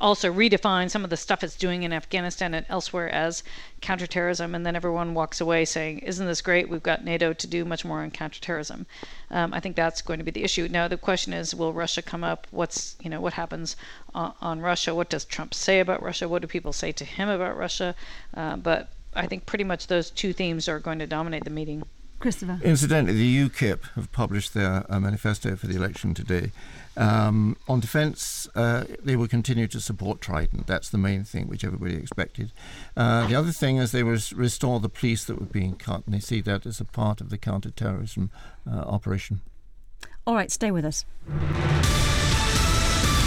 also 0.00 0.32
redefine 0.32 0.90
some 0.90 1.04
of 1.04 1.10
the 1.10 1.16
stuff 1.18 1.44
it's 1.44 1.54
doing 1.54 1.82
in 1.82 1.92
Afghanistan 1.92 2.54
and 2.54 2.64
elsewhere 2.70 3.10
as 3.10 3.44
counterterrorism, 3.82 4.54
and 4.54 4.64
then 4.64 4.74
everyone 4.74 5.12
walks 5.12 5.38
away 5.38 5.66
saying, 5.66 5.98
"Isn't 5.98 6.26
this 6.26 6.40
great? 6.40 6.70
We've 6.70 6.82
got 6.82 7.04
NATO 7.04 7.34
to 7.34 7.46
do 7.46 7.66
much 7.66 7.84
more 7.84 8.00
on 8.00 8.10
counterterrorism." 8.10 8.86
Um, 9.30 9.52
I 9.52 9.60
think 9.60 9.76
that's 9.76 10.00
going 10.00 10.20
to 10.20 10.24
be 10.24 10.30
the 10.30 10.42
issue. 10.42 10.68
Now 10.70 10.88
the 10.88 10.96
question 10.96 11.34
is, 11.34 11.54
will 11.54 11.74
Russia 11.74 12.00
come 12.00 12.24
up? 12.24 12.46
What's 12.50 12.96
you 13.02 13.10
know 13.10 13.20
what 13.20 13.34
happens 13.34 13.76
on, 14.14 14.32
on 14.40 14.60
Russia? 14.60 14.94
What 14.94 15.10
does 15.10 15.26
Trump 15.26 15.52
say 15.52 15.80
about 15.80 16.02
Russia? 16.02 16.30
What 16.30 16.40
do 16.40 16.48
people 16.48 16.72
say 16.72 16.92
to 16.92 17.04
him 17.04 17.28
about 17.28 17.58
Russia? 17.58 17.94
Uh, 18.32 18.56
but 18.56 18.88
I 19.14 19.26
think 19.26 19.44
pretty 19.44 19.64
much 19.64 19.86
those 19.86 20.08
two 20.10 20.32
themes 20.32 20.66
are 20.66 20.80
going 20.80 20.98
to 20.98 21.06
dominate 21.06 21.44
the 21.44 21.50
meeting. 21.50 21.84
Christopher. 22.22 22.58
Incidentally, 22.62 23.18
the 23.18 23.48
UKIP 23.48 23.82
have 23.96 24.10
published 24.12 24.54
their 24.54 24.86
uh, 24.88 25.00
manifesto 25.00 25.56
for 25.56 25.66
the 25.66 25.74
election 25.74 26.14
today. 26.14 26.52
Um, 26.96 27.56
on 27.68 27.80
defence, 27.80 28.48
uh, 28.54 28.84
they 29.02 29.16
will 29.16 29.26
continue 29.26 29.66
to 29.66 29.80
support 29.80 30.20
Trident. 30.20 30.66
That's 30.68 30.88
the 30.88 30.98
main 30.98 31.24
thing, 31.24 31.48
which 31.48 31.64
everybody 31.64 31.96
expected. 31.96 32.52
Uh, 32.96 33.26
the 33.26 33.34
other 33.34 33.50
thing 33.50 33.78
is 33.78 33.90
they 33.90 34.04
will 34.04 34.18
restore 34.34 34.78
the 34.78 34.88
police 34.88 35.24
that 35.24 35.40
were 35.40 35.46
being 35.46 35.74
cut, 35.74 36.02
and 36.06 36.14
they 36.14 36.20
see 36.20 36.40
that 36.42 36.64
as 36.64 36.80
a 36.80 36.84
part 36.84 37.20
of 37.20 37.28
the 37.28 37.38
counter-terrorism 37.38 38.30
uh, 38.70 38.76
operation. 38.76 39.40
All 40.24 40.34
right, 40.34 40.50
stay 40.50 40.70
with 40.70 40.84
us. 40.84 41.04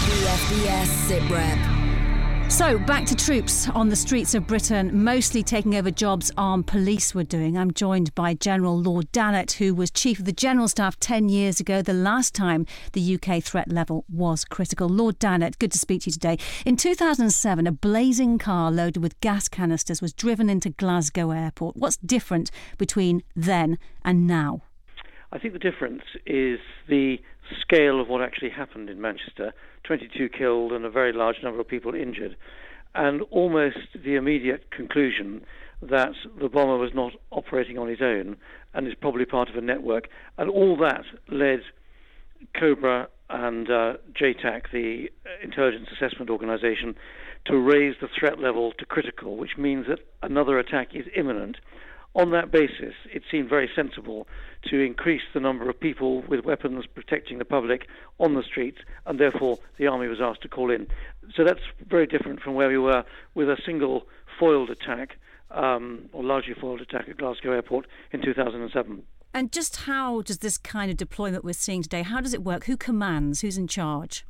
BFBS 0.06 0.86
SITREP. 1.08 1.85
So, 2.48 2.78
back 2.78 3.04
to 3.06 3.16
troops 3.16 3.68
on 3.70 3.88
the 3.88 3.96
streets 3.96 4.34
of 4.34 4.46
Britain, 4.46 5.04
mostly 5.04 5.42
taking 5.42 5.74
over 5.74 5.90
jobs 5.90 6.30
armed 6.38 6.66
police 6.66 7.14
were 7.14 7.24
doing. 7.24 7.58
I'm 7.58 7.72
joined 7.72 8.14
by 8.14 8.34
General 8.34 8.80
Lord 8.80 9.10
Dannatt, 9.12 9.54
who 9.54 9.74
was 9.74 9.90
Chief 9.90 10.20
of 10.20 10.24
the 10.24 10.32
General 10.32 10.68
Staff 10.68 10.98
10 11.00 11.28
years 11.28 11.60
ago, 11.60 11.82
the 11.82 11.92
last 11.92 12.34
time 12.34 12.64
the 12.92 13.18
UK 13.20 13.42
threat 13.42 13.70
level 13.70 14.04
was 14.08 14.44
critical. 14.44 14.88
Lord 14.88 15.18
Dannatt, 15.18 15.58
good 15.58 15.72
to 15.72 15.78
speak 15.78 16.02
to 16.02 16.06
you 16.06 16.12
today. 16.12 16.38
In 16.64 16.76
2007, 16.76 17.66
a 17.66 17.72
blazing 17.72 18.38
car 18.38 18.70
loaded 18.70 19.02
with 19.02 19.20
gas 19.20 19.48
canisters 19.48 20.00
was 20.00 20.12
driven 20.12 20.48
into 20.48 20.70
Glasgow 20.70 21.32
Airport. 21.32 21.76
What's 21.76 21.98
different 21.98 22.50
between 22.78 23.22
then 23.34 23.76
and 24.04 24.26
now? 24.26 24.62
I 25.32 25.38
think 25.38 25.52
the 25.52 25.58
difference 25.58 26.02
is 26.24 26.60
the 26.88 27.18
scale 27.60 28.00
of 28.00 28.08
what 28.08 28.22
actually 28.22 28.50
happened 28.50 28.90
in 28.90 29.00
Manchester 29.00 29.52
22 29.84 30.28
killed 30.28 30.72
and 30.72 30.84
a 30.84 30.90
very 30.90 31.12
large 31.12 31.36
number 31.42 31.60
of 31.60 31.68
people 31.68 31.94
injured, 31.94 32.36
and 32.94 33.22
almost 33.30 33.78
the 34.04 34.14
immediate 34.14 34.70
conclusion 34.70 35.44
that 35.82 36.12
the 36.40 36.48
bomber 36.48 36.78
was 36.78 36.92
not 36.94 37.12
operating 37.30 37.78
on 37.78 37.88
his 37.88 38.00
own 38.00 38.36
and 38.74 38.86
is 38.86 38.94
probably 39.00 39.24
part 39.24 39.48
of 39.48 39.56
a 39.56 39.60
network. 39.60 40.08
And 40.38 40.50
all 40.50 40.76
that 40.78 41.04
led 41.28 41.60
Cobra 42.58 43.08
and 43.28 43.70
uh, 43.70 43.94
JTAC, 44.20 44.70
the 44.72 45.10
Intelligence 45.42 45.88
Assessment 45.92 46.30
Organization, 46.30 46.94
to 47.46 47.58
raise 47.58 47.94
the 48.00 48.08
threat 48.18 48.38
level 48.38 48.72
to 48.78 48.84
critical, 48.84 49.36
which 49.36 49.56
means 49.56 49.86
that 49.88 50.00
another 50.22 50.58
attack 50.58 50.94
is 50.94 51.06
imminent. 51.14 51.56
On 52.16 52.30
that 52.30 52.50
basis, 52.50 52.94
it 53.12 53.24
seemed 53.30 53.50
very 53.50 53.68
sensible 53.76 54.26
to 54.70 54.80
increase 54.80 55.20
the 55.34 55.38
number 55.38 55.68
of 55.68 55.78
people 55.78 56.22
with 56.22 56.46
weapons 56.46 56.86
protecting 56.86 57.36
the 57.36 57.44
public 57.44 57.86
on 58.18 58.34
the 58.34 58.42
streets, 58.42 58.78
and 59.04 59.20
therefore 59.20 59.58
the 59.76 59.86
army 59.86 60.08
was 60.08 60.18
asked 60.18 60.40
to 60.40 60.48
call 60.48 60.70
in. 60.70 60.86
So 61.34 61.44
that's 61.44 61.60
very 61.86 62.06
different 62.06 62.40
from 62.40 62.54
where 62.54 62.70
we 62.70 62.78
were 62.78 63.04
with 63.34 63.50
a 63.50 63.58
single 63.66 64.06
foiled 64.40 64.70
attack, 64.70 65.18
um, 65.50 66.08
or 66.14 66.24
largely 66.24 66.54
foiled 66.54 66.80
attack 66.80 67.06
at 67.06 67.18
Glasgow 67.18 67.52
Airport 67.52 67.86
in 68.12 68.22
2007. 68.22 69.02
And 69.34 69.52
just 69.52 69.82
how 69.82 70.22
does 70.22 70.38
this 70.38 70.56
kind 70.56 70.90
of 70.90 70.96
deployment 70.96 71.44
we're 71.44 71.52
seeing 71.52 71.82
today, 71.82 72.00
how 72.00 72.22
does 72.22 72.32
it 72.32 72.42
work? 72.42 72.64
Who 72.64 72.78
commands? 72.78 73.42
Who's 73.42 73.58
in 73.58 73.68
charge? 73.68 74.24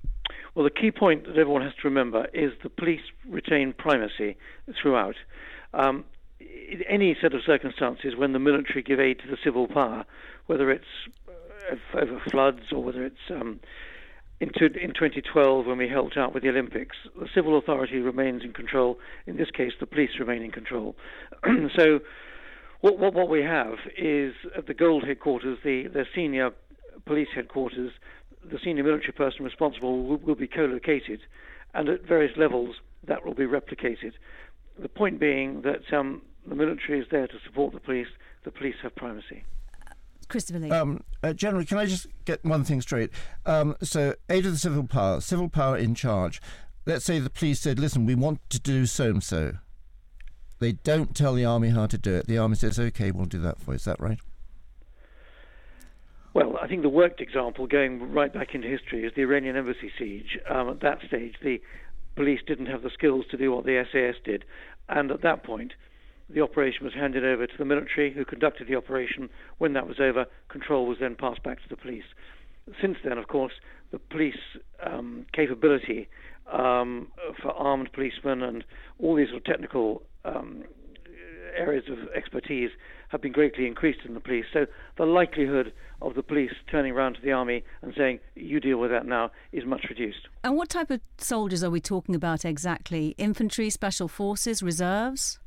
Well, 0.56 0.64
the 0.64 0.70
key 0.70 0.90
point 0.90 1.24
that 1.26 1.38
everyone 1.38 1.62
has 1.62 1.74
to 1.82 1.82
remember 1.84 2.26
is 2.34 2.50
the 2.64 2.68
police 2.68 3.02
retain 3.28 3.74
primacy 3.74 4.36
throughout. 4.82 5.14
Um, 5.72 6.04
in 6.70 6.82
any 6.88 7.16
set 7.20 7.34
of 7.34 7.40
circumstances 7.44 8.14
when 8.16 8.32
the 8.32 8.38
military 8.38 8.82
give 8.82 9.00
aid 9.00 9.18
to 9.20 9.30
the 9.30 9.36
civil 9.42 9.66
power, 9.68 10.04
whether 10.46 10.70
it's 10.70 10.84
uh, 11.28 11.98
over 11.98 12.22
floods 12.30 12.72
or 12.72 12.82
whether 12.82 13.04
it's 13.04 13.16
um, 13.30 13.60
in, 14.40 14.48
in 14.48 14.92
2012 14.92 15.66
when 15.66 15.78
we 15.78 15.88
helped 15.88 16.16
out 16.16 16.34
with 16.34 16.42
the 16.42 16.48
Olympics, 16.48 16.96
the 17.18 17.28
civil 17.34 17.56
authority 17.56 17.98
remains 17.98 18.42
in 18.44 18.52
control. 18.52 18.98
In 19.26 19.36
this 19.36 19.50
case, 19.50 19.72
the 19.80 19.86
police 19.86 20.10
remain 20.18 20.42
in 20.42 20.50
control. 20.50 20.96
so, 21.76 22.00
what, 22.82 22.98
what, 22.98 23.14
what 23.14 23.28
we 23.28 23.42
have 23.42 23.74
is 23.96 24.34
at 24.56 24.66
the 24.66 24.74
Gold 24.74 25.04
headquarters, 25.04 25.58
the, 25.64 25.84
the 25.92 26.04
senior 26.14 26.50
police 27.06 27.28
headquarters, 27.34 27.92
the 28.44 28.58
senior 28.62 28.84
military 28.84 29.12
person 29.12 29.44
responsible 29.44 30.04
will, 30.04 30.18
will 30.18 30.34
be 30.34 30.46
co-located, 30.46 31.20
and 31.72 31.88
at 31.88 32.06
various 32.06 32.36
levels 32.36 32.76
that 33.08 33.24
will 33.24 33.34
be 33.34 33.44
replicated. 33.44 34.12
The 34.78 34.88
point 34.88 35.18
being 35.18 35.62
that 35.62 35.96
um, 35.96 36.20
the 36.48 36.54
military 36.54 37.00
is 37.00 37.06
there 37.10 37.26
to 37.26 37.34
support 37.44 37.72
the 37.72 37.80
police. 37.80 38.08
The 38.44 38.50
police 38.50 38.76
have 38.82 38.94
primacy. 38.94 39.44
Christopher 40.28 40.58
Lee. 40.58 40.70
Um, 40.70 41.04
uh, 41.22 41.32
General, 41.32 41.64
can 41.64 41.78
I 41.78 41.86
just 41.86 42.06
get 42.24 42.44
one 42.44 42.64
thing 42.64 42.80
straight? 42.80 43.10
Um, 43.44 43.76
so, 43.82 44.14
aid 44.28 44.46
of 44.46 44.52
the 44.52 44.58
civil 44.58 44.84
power, 44.84 45.20
civil 45.20 45.48
power 45.48 45.76
in 45.76 45.94
charge. 45.94 46.40
Let's 46.84 47.04
say 47.04 47.18
the 47.18 47.30
police 47.30 47.60
said, 47.60 47.78
listen, 47.78 48.06
we 48.06 48.14
want 48.14 48.48
to 48.50 48.60
do 48.60 48.86
so 48.86 49.06
and 49.06 49.22
so. 49.22 49.54
They 50.58 50.72
don't 50.72 51.14
tell 51.14 51.34
the 51.34 51.44
army 51.44 51.70
how 51.70 51.86
to 51.86 51.98
do 51.98 52.14
it. 52.14 52.26
The 52.26 52.38
army 52.38 52.56
says, 52.56 52.78
okay, 52.78 53.10
we'll 53.10 53.26
do 53.26 53.40
that 53.40 53.60
for 53.60 53.72
you. 53.72 53.76
Is 53.76 53.84
that 53.84 54.00
right? 54.00 54.18
Well, 56.32 56.58
I 56.60 56.68
think 56.68 56.82
the 56.82 56.88
worked 56.88 57.20
example, 57.20 57.66
going 57.66 58.12
right 58.12 58.32
back 58.32 58.54
into 58.54 58.68
history, 58.68 59.04
is 59.04 59.12
the 59.14 59.22
Iranian 59.22 59.56
embassy 59.56 59.90
siege. 59.98 60.38
Um, 60.48 60.68
at 60.68 60.80
that 60.80 60.98
stage, 61.06 61.34
the 61.42 61.60
police 62.14 62.40
didn't 62.46 62.66
have 62.66 62.82
the 62.82 62.90
skills 62.90 63.24
to 63.30 63.36
do 63.36 63.52
what 63.52 63.64
the 63.64 63.84
SAS 63.90 64.16
did. 64.24 64.44
And 64.88 65.10
at 65.10 65.22
that 65.22 65.44
point, 65.44 65.72
the 66.28 66.40
operation 66.40 66.84
was 66.84 66.94
handed 66.94 67.24
over 67.24 67.46
to 67.46 67.56
the 67.58 67.64
military, 67.64 68.12
who 68.12 68.24
conducted 68.24 68.68
the 68.68 68.76
operation. 68.76 69.28
When 69.58 69.72
that 69.74 69.86
was 69.86 70.00
over, 70.00 70.26
control 70.48 70.86
was 70.86 70.98
then 71.00 71.14
passed 71.14 71.42
back 71.42 71.62
to 71.62 71.68
the 71.68 71.76
police. 71.76 72.04
Since 72.80 72.98
then, 73.04 73.18
of 73.18 73.28
course, 73.28 73.52
the 73.92 73.98
police 73.98 74.34
um, 74.84 75.26
capability 75.32 76.08
um, 76.52 77.08
for 77.40 77.52
armed 77.52 77.92
policemen 77.92 78.42
and 78.42 78.64
all 78.98 79.14
these 79.14 79.28
sort 79.28 79.38
of 79.38 79.44
technical 79.44 80.02
um, 80.24 80.64
areas 81.56 81.84
of 81.90 81.98
expertise 82.14 82.70
have 83.08 83.22
been 83.22 83.32
greatly 83.32 83.66
increased 83.66 84.00
in 84.04 84.14
the 84.14 84.20
police. 84.20 84.44
So 84.52 84.66
the 84.98 85.04
likelihood 85.04 85.72
of 86.02 86.14
the 86.14 86.22
police 86.22 86.50
turning 86.70 86.92
around 86.92 87.14
to 87.14 87.20
the 87.22 87.32
army 87.32 87.64
and 87.82 87.94
saying, 87.96 88.18
you 88.34 88.60
deal 88.60 88.78
with 88.78 88.90
that 88.90 89.06
now, 89.06 89.30
is 89.52 89.64
much 89.64 89.86
reduced. 89.88 90.28
And 90.42 90.56
what 90.56 90.68
type 90.68 90.90
of 90.90 91.00
soldiers 91.18 91.62
are 91.62 91.70
we 91.70 91.80
talking 91.80 92.14
about 92.14 92.44
exactly? 92.44 93.14
Infantry, 93.16 93.70
special 93.70 94.08
forces, 94.08 94.62
reserves? 94.62 95.38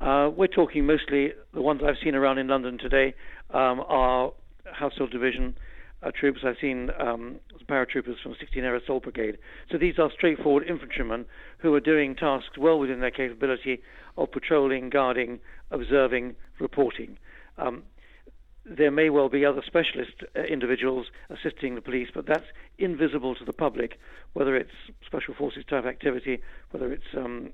Uh, 0.00 0.30
we're 0.34 0.46
talking 0.46 0.86
mostly 0.86 1.32
the 1.52 1.60
ones 1.60 1.82
I've 1.84 1.98
seen 2.02 2.14
around 2.14 2.38
in 2.38 2.48
London 2.48 2.78
today 2.78 3.14
um, 3.50 3.80
are 3.86 4.32
Household 4.64 5.10
Division 5.10 5.58
uh, 6.02 6.10
troops. 6.18 6.40
I've 6.42 6.56
seen 6.58 6.88
um, 6.98 7.36
paratroopers 7.68 8.18
from 8.22 8.34
16 8.40 8.64
Air 8.64 8.76
Assault 8.76 9.02
Brigade. 9.02 9.36
So 9.70 9.76
these 9.76 9.98
are 9.98 10.10
straightforward 10.10 10.66
infantrymen 10.66 11.26
who 11.58 11.74
are 11.74 11.80
doing 11.80 12.16
tasks 12.16 12.56
well 12.56 12.78
within 12.78 13.00
their 13.00 13.10
capability 13.10 13.82
of 14.16 14.32
patrolling, 14.32 14.88
guarding, 14.88 15.38
observing, 15.70 16.34
reporting. 16.58 17.18
Um, 17.58 17.82
there 18.64 18.90
may 18.90 19.10
well 19.10 19.28
be 19.28 19.44
other 19.44 19.62
specialist 19.66 20.24
uh, 20.34 20.40
individuals 20.44 21.08
assisting 21.28 21.74
the 21.74 21.82
police, 21.82 22.08
but 22.14 22.26
that's 22.26 22.46
invisible 22.78 23.34
to 23.34 23.44
the 23.44 23.52
public, 23.52 23.98
whether 24.32 24.56
it's 24.56 24.70
special 25.04 25.34
forces 25.34 25.64
type 25.68 25.84
activity, 25.84 26.40
whether 26.70 26.90
it's 26.90 27.04
um, 27.14 27.50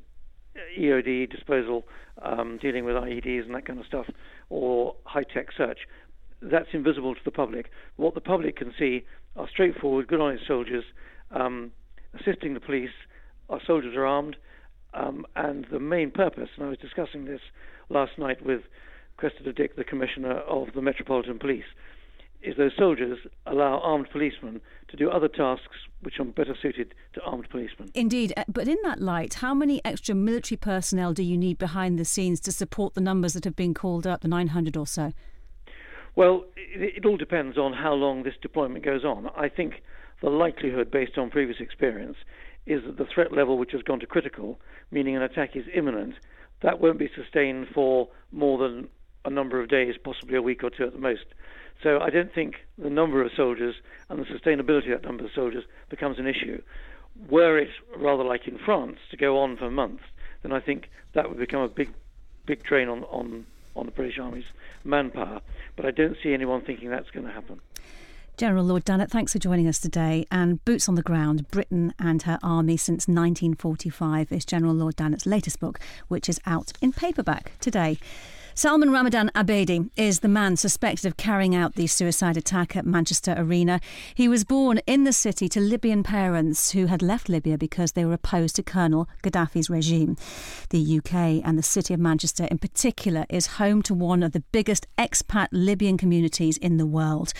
EOD 0.79 1.31
disposal, 1.31 1.85
um, 2.23 2.59
dealing 2.61 2.85
with 2.85 2.97
IEDs 2.97 3.45
and 3.45 3.55
that 3.55 3.67
kind 3.67 3.79
of 3.79 3.87
stuff, 3.87 4.07
or 4.49 4.95
high 5.05 5.23
tech 5.23 5.49
search. 5.57 5.81
That's 6.43 6.69
invisible 6.73 7.15
to 7.15 7.21
the 7.25 7.31
public. 7.31 7.71
What 7.97 8.15
the 8.15 8.21
public 8.21 8.57
can 8.57 8.73
see 8.79 9.05
are 9.37 9.49
straightforward, 9.49 10.09
good 10.09 10.21
honest 10.21 10.47
soldiers 10.47 10.85
um, 11.31 11.73
assisting 12.19 12.55
the 12.55 12.61
police. 12.61 12.91
Our 13.49 13.61
soldiers 13.67 13.95
are 13.97 14.07
armed, 14.07 14.37
um, 14.95 15.27
and 15.35 15.67
the 15.71 15.81
main 15.81 16.11
purpose, 16.11 16.49
and 16.57 16.67
I 16.67 16.69
was 16.69 16.79
discussing 16.79 17.25
this 17.25 17.41
last 17.89 18.13
night 18.19 18.45
with 18.45 18.63
Cressida 19.17 19.53
Dick, 19.53 19.77
the 19.77 19.85
Commissioner 19.85 20.33
of 20.33 20.69
the 20.75 20.83
Metropolitan 20.83 21.39
Police, 21.39 21.65
is 22.43 22.57
those 22.57 22.73
soldiers 22.79 23.19
allow 23.47 23.81
armed 23.81 24.09
policemen 24.11 24.61
to 24.89 24.97
do 24.97 25.11
other 25.11 25.29
tasks 25.29 25.77
which 26.01 26.21
are 26.21 26.25
better 26.25 26.57
suited 26.61 26.95
to 27.15 27.21
armed 27.23 27.49
policemen. 27.51 27.91
Indeed, 27.95 28.33
uh, 28.37 28.45
but 28.49 28.69
in 28.69 28.77
that 28.85 29.01
light, 29.01 29.35
how 29.35 29.55
many 29.55 29.85
extra 29.85 30.15
military 30.15 30.57
personnel 30.57 31.13
do 31.13 31.23
you 31.23 31.37
need 31.37 31.59
behind 31.59 31.99
the 31.99 32.05
scenes 32.05 32.41
to 32.41 32.53
support 32.53 32.95
the 32.95 33.01
numbers 33.01 33.33
that 33.33 33.45
have 33.45 33.57
been 33.57 33.75
called 33.75 34.07
up, 34.07 34.21
the 34.21 34.29
900 34.29 34.77
or 34.77 34.87
so? 34.87 35.13
Well, 36.15 36.45
it, 36.57 36.97
it 36.99 37.07
all 37.07 37.17
depends 37.17 37.59
on 37.59 37.73
how 37.73 37.95
long 37.95 38.23
this 38.23 38.35
deployment 38.41 38.85
goes 38.85 39.05
on. 39.05 39.29
I 39.37 39.49
think 39.49 39.83
the 40.23 40.31
likelihood, 40.31 40.91
based 40.91 41.19
on 41.19 41.31
previous 41.31 41.61
experience, 41.61 42.17
is 42.67 42.83
that 42.85 42.97
the 42.97 43.07
threat 43.07 43.33
level 43.33 43.59
which 43.59 43.73
has 43.73 43.83
gone 43.83 44.01
to 44.01 44.07
critical, 44.07 44.61
meaning 44.91 45.17
an 45.17 45.23
attack 45.23 45.57
is 45.57 45.65
imminent, 45.75 46.15
that 46.63 46.81
won't 46.81 46.99
be 46.99 47.11
sustained 47.15 47.69
for 47.75 48.09
more 48.33 48.59
than 48.59 48.89
a 49.25 49.31
number 49.31 49.61
of 49.61 49.69
days, 49.69 49.95
possibly 50.03 50.37
a 50.37 50.43
week 50.43 50.65
or 50.65 50.71
two 50.71 50.85
at 50.85 50.93
the 50.93 50.99
most. 50.99 51.25
So 51.83 52.01
I 52.01 52.11
don't 52.11 52.33
think 52.33 52.57
the 52.79 52.91
number 52.91 53.23
of 53.23 53.31
soldiers 53.37 53.75
and 54.09 54.19
the 54.19 54.25
sustainability 54.25 54.93
of 54.93 55.03
that 55.03 55.05
number 55.05 55.25
of 55.25 55.31
soldiers 55.35 55.65
becomes 55.89 56.19
an 56.19 56.27
issue. 56.27 56.61
Were 57.29 57.59
it 57.59 57.71
rather 57.97 58.25
like 58.25 58.47
in 58.47 58.59
France 58.59 58.99
to 59.11 59.17
go 59.17 59.39
on 59.39 59.57
for 59.57 59.71
months, 59.71 60.05
then 60.43 60.53
I 60.53 60.61
think 60.61 60.91
that 61.15 61.29
would 61.29 61.39
become 61.39 61.63
a 61.63 61.69
big, 61.69 61.91
big 62.45 62.63
drain 62.63 62.89
on 62.89 63.05
on 63.05 63.47
on 63.75 63.87
the 63.87 63.93
British 63.93 64.19
Army's 64.19 64.45
manpower. 64.85 65.41
But 65.77 65.87
I 65.87 65.91
don't 65.91 66.17
see 66.23 66.33
anyone 66.33 66.63
thinking 66.63 66.89
that's 66.91 67.11
going 67.11 67.27
to 67.27 67.33
happen. 67.33 67.61
General 68.37 68.65
Lord 68.65 68.85
Dannatt, 68.85 69.11
thanks 69.11 69.33
for 69.33 69.39
joining 69.39 69.67
us 69.67 69.79
today. 69.79 70.27
And 70.31 70.63
Boots 70.67 70.91
on 70.91 70.95
the 70.95 71.03
Ground, 71.03 71.49
Britain 71.51 71.95
and 71.99 72.23
her 72.25 72.39
army 72.43 72.77
since 72.77 73.09
1945 73.09 74.31
is 74.31 74.45
General 74.45 74.75
Lord 74.75 74.97
Dannatt's 74.97 75.25
latest 75.25 75.59
book, 75.59 75.81
which 76.09 76.29
is 76.29 76.39
out 76.45 76.73
in 76.83 76.93
paperback 76.93 77.53
today. 77.61 77.97
Salman 78.59 78.91
Ramadan 78.91 79.31
Abedi 79.35 79.91
is 79.97 80.21
the 80.21 80.29
man 80.29 80.57
suspected 80.57 81.05
of 81.05 81.19
carrying 81.19 81.55
out 81.55 81.75
the 81.75 81.87
suicide 81.87 82.39
attack 82.39 82.75
at 82.75 82.87
Manchester 82.87 83.35
Arena. 83.37 83.83
He 84.15 84.29
was 84.29 84.47
born 84.47 84.81
in 84.87 85.05
the 85.05 85.13
city 85.13 85.47
to 85.51 85.61
Libyan 85.61 86.03
parents 86.03 86.71
who 86.71 86.87
had 86.87 87.03
left 87.03 87.29
Libya 87.29 87.59
because 87.59 87.93
they 87.93 88.07
were 88.07 88.15
opposed 88.15 88.57
to 88.57 88.63
Colonel 88.63 89.11
Gaddafi's 89.23 89.69
regime. 89.69 90.17
The 90.71 90.97
UK 90.97 91.45
and 91.47 91.59
the 91.59 91.63
city 91.63 91.93
of 91.93 92.01
Manchester, 92.01 92.45
in 92.45 92.57
particular, 92.57 93.27
is 93.29 93.59
home 93.59 93.83
to 93.83 93.93
one 93.93 94.23
of 94.23 94.33
the 94.33 94.43
biggest 94.53 94.87
expat 94.97 95.49
Libyan 95.53 95.99
communities 95.99 96.57
in 96.57 96.79
the 96.79 96.87
world. 96.87 97.35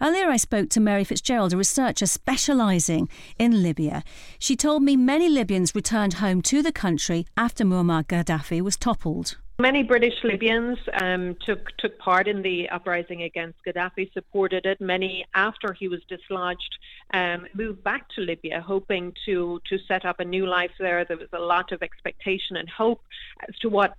Earlier, 0.00 0.30
I 0.30 0.38
spoke 0.38 0.70
to 0.70 0.80
Mary 0.80 1.04
Fitzgerald, 1.04 1.52
a 1.52 1.58
researcher 1.58 2.06
specialising 2.06 3.10
in 3.38 3.62
Libya. 3.62 4.02
She 4.38 4.56
told 4.56 4.82
me 4.82 4.96
many 4.96 5.28
Libyans 5.28 5.74
returned 5.74 6.14
home 6.14 6.40
to 6.40 6.62
the 6.62 6.72
country 6.72 7.26
after 7.36 7.66
Muammar 7.66 8.06
Gaddafi 8.06 8.62
was 8.62 8.78
toppled. 8.78 9.36
Many 9.58 9.84
British 9.84 10.14
Libyans 10.24 10.78
um, 11.00 11.36
took 11.46 11.68
took 11.76 11.96
part 12.00 12.26
in 12.26 12.42
the 12.42 12.68
uprising 12.70 13.22
against 13.22 13.56
Gaddafi, 13.64 14.12
supported 14.12 14.66
it. 14.66 14.80
Many, 14.80 15.24
after 15.32 15.72
he 15.72 15.86
was 15.86 16.00
dislodged, 16.08 16.76
um, 17.12 17.46
moved 17.54 17.84
back 17.84 18.08
to 18.16 18.20
Libya, 18.20 18.60
hoping 18.60 19.12
to 19.26 19.60
to 19.68 19.78
set 19.86 20.04
up 20.04 20.18
a 20.18 20.24
new 20.24 20.44
life 20.44 20.72
there. 20.80 21.04
There 21.04 21.16
was 21.16 21.28
a 21.32 21.38
lot 21.38 21.70
of 21.70 21.84
expectation 21.84 22.56
and 22.56 22.68
hope 22.68 23.00
as 23.48 23.54
to 23.60 23.68
what 23.68 23.94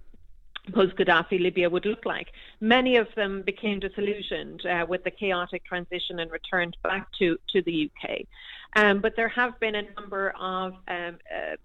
post 0.72 0.96
Gaddafi 0.96 1.40
Libya 1.40 1.70
would 1.70 1.86
look 1.86 2.06
like. 2.06 2.32
Many 2.60 2.98
of 2.98 3.08
them 3.16 3.42
became 3.42 3.80
disillusioned 3.80 4.66
uh, 4.66 4.86
with 4.88 5.04
the 5.04 5.12
chaotic 5.12 5.64
transition 5.66 6.20
and 6.20 6.32
returned 6.32 6.78
back 6.84 7.08
to, 7.20 7.38
to 7.54 7.62
the 7.62 7.90
UK. 7.90 8.22
Um, 8.76 9.00
but 9.00 9.16
there 9.16 9.30
have 9.30 9.60
been 9.60 9.76
a 9.76 9.84
number 9.94 10.34
of 10.40 10.74
um, 10.88 11.18
uh, 11.34 11.56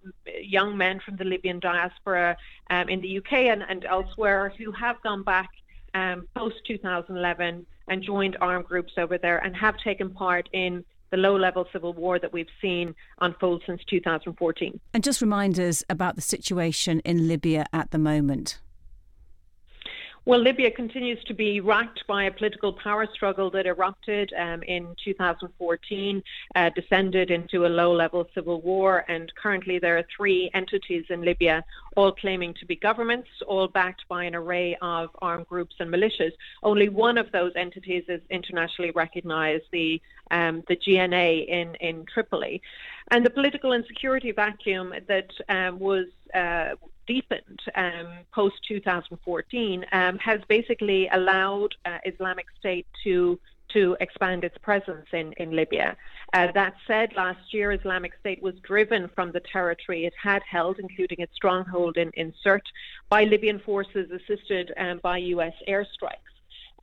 young 0.41 0.77
men 0.77 0.99
from 1.03 1.17
the 1.17 1.25
Libyan 1.25 1.59
diaspora 1.59 2.37
um, 2.69 2.87
in 2.87 3.01
the 3.01 3.17
UK 3.17 3.33
and, 3.33 3.63
and, 3.67 3.83
elsewhere 3.83 4.53
who 4.57 4.71
have 4.71 5.01
gone 5.01 5.23
back 5.23 5.49
um, 5.93 6.27
post 6.35 6.55
2011 6.67 7.65
and 7.89 8.03
joined 8.03 8.37
armed 8.39 8.65
groups 8.65 8.93
over 8.97 9.17
there 9.17 9.39
and 9.39 9.55
have 9.57 9.75
taken 9.83 10.09
part 10.09 10.47
in 10.53 10.85
the 11.11 11.17
low 11.17 11.35
level 11.35 11.67
civil 11.73 11.93
war 11.93 12.17
that 12.17 12.31
we've 12.31 12.47
seen 12.61 12.95
unfold 13.19 13.61
since 13.65 13.81
2014. 13.89 14.79
And 14.93 15.03
just 15.03 15.21
remind 15.21 15.59
us 15.59 15.83
about 15.89 16.15
the 16.15 16.21
situation 16.21 17.01
in 17.01 17.27
Libya 17.27 17.65
at 17.73 17.91
the 17.91 17.97
moment. 17.97 18.59
Well, 20.23 20.39
Libya 20.39 20.69
continues 20.69 21.17
to 21.23 21.33
be 21.33 21.61
racked 21.61 22.05
by 22.05 22.25
a 22.25 22.31
political 22.31 22.73
power 22.73 23.07
struggle 23.11 23.49
that 23.49 23.65
erupted 23.65 24.31
um, 24.37 24.61
in 24.61 24.95
2014, 25.03 26.23
uh, 26.53 26.69
descended 26.75 27.31
into 27.31 27.65
a 27.65 27.67
low 27.67 27.91
level 27.91 28.27
civil 28.35 28.61
war, 28.61 29.03
and 29.07 29.33
currently 29.33 29.79
there 29.79 29.97
are 29.97 30.05
three 30.15 30.51
entities 30.53 31.05
in 31.09 31.23
Libya, 31.23 31.63
all 31.95 32.11
claiming 32.11 32.53
to 32.59 32.67
be 32.67 32.75
governments, 32.75 33.29
all 33.47 33.67
backed 33.67 34.07
by 34.09 34.23
an 34.25 34.35
array 34.35 34.77
of 34.83 35.09
armed 35.23 35.47
groups 35.47 35.77
and 35.79 35.91
militias. 35.91 36.33
Only 36.61 36.87
one 36.87 37.17
of 37.17 37.31
those 37.31 37.53
entities 37.55 38.03
is 38.07 38.21
internationally 38.29 38.91
recognized, 38.91 39.65
the 39.71 39.99
um, 40.29 40.63
the 40.69 40.77
GNA 40.77 41.45
in, 41.49 41.75
in 41.75 42.05
Tripoli. 42.05 42.61
And 43.09 43.25
the 43.25 43.29
political 43.29 43.71
and 43.71 43.85
security 43.85 44.31
vacuum 44.31 44.93
that 45.07 45.31
um, 45.49 45.79
was 45.79 46.07
uh, 46.33 46.75
deepened 47.07 47.59
um, 47.75 48.07
post 48.33 48.55
2014 48.67 49.85
um, 49.91 50.17
has 50.19 50.39
basically 50.47 51.07
allowed 51.09 51.73
uh, 51.85 51.97
Islamic 52.05 52.45
State 52.59 52.87
to 53.03 53.39
to 53.73 53.95
expand 54.01 54.43
its 54.43 54.57
presence 54.57 55.05
in, 55.13 55.31
in 55.33 55.55
Libya. 55.55 55.95
Uh, 56.33 56.51
that 56.53 56.73
said, 56.87 57.13
last 57.15 57.53
year 57.53 57.71
Islamic 57.71 58.11
State 58.19 58.41
was 58.43 58.53
driven 58.63 59.09
from 59.15 59.31
the 59.31 59.39
territory 59.39 60.05
it 60.05 60.13
had 60.21 60.41
held, 60.43 60.77
including 60.79 61.19
its 61.19 61.33
stronghold 61.35 61.95
in, 61.95 62.09
in 62.15 62.33
Sirte, 62.43 62.69
by 63.07 63.23
Libyan 63.23 63.59
forces 63.59 64.11
assisted 64.11 64.73
um, 64.77 64.99
by 65.01 65.17
U.S. 65.17 65.53
airstrikes. 65.69 66.31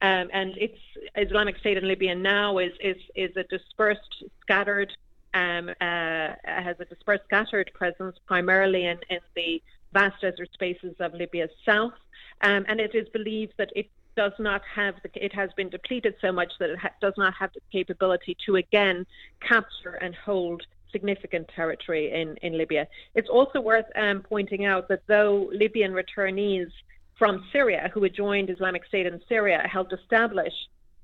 Um, 0.01 0.29
and 0.33 0.57
its 0.57 0.79
Islamic 1.17 1.59
State 1.59 1.77
in 1.77 1.89
Libya 1.89 2.15
now 2.15 2.59
is 2.59 2.73
is 2.81 2.97
is 3.17 3.37
a 3.37 3.43
dispersed, 3.45 4.25
scattered, 4.41 4.97
um, 5.35 5.69
uh, 5.81 6.35
has 6.45 6.77
a 6.81 6.85
dispersed, 6.85 7.25
scattered 7.25 7.71
presence 7.75 8.17
primarily 8.27 8.87
in, 8.87 8.99
in 9.11 9.21
the 9.35 9.63
vast 9.93 10.21
desert 10.21 10.49
spaces 10.53 10.95
of 11.01 11.15
Libya's 11.15 11.51
south, 11.65 11.95
um, 12.43 12.65
and 12.69 12.81
it 12.81 12.95
is 12.95 13.09
believed 13.09 13.55
that 13.59 13.71
it 13.75 13.89
does 14.17 14.33
not 14.39 14.63
have 14.75 14.97
the, 15.03 15.25
it 15.25 15.33
has 15.33 15.51
been 15.57 15.69
depleted 15.69 16.15
so 16.21 16.33
much 16.33 16.53
that 16.59 16.71
it 16.71 16.79
ha- 16.79 16.91
does 17.01 17.15
not 17.17 17.33
have 17.35 17.53
the 17.53 17.61
capability 17.71 18.37
to 18.45 18.57
again 18.57 19.07
capture 19.41 19.95
and 20.01 20.15
hold 20.15 20.63
significant 20.91 21.49
territory 21.55 22.13
in, 22.13 22.37
in 22.39 22.59
Libya. 22.59 22.89
It's 23.15 23.29
also 23.29 23.61
worth 23.61 23.87
um, 23.95 24.23
pointing 24.29 24.65
out 24.65 24.89
that 24.89 25.03
though 25.07 25.49
Libyan 25.53 25.93
returnees 25.93 26.71
from 27.17 27.45
Syria 27.53 27.91
who 27.93 28.03
had 28.03 28.15
joined 28.15 28.51
Islamic 28.51 28.85
State 28.87 29.07
in 29.07 29.21
Syria 29.29 29.67
helped 29.71 29.93
establish 29.93 30.53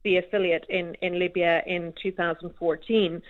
the 0.05 0.19
affiliate 0.19 0.67
in, 0.69 0.95
in 1.01 1.19
Libya 1.19 1.63
in 1.67 1.93
2014. 2.03 3.23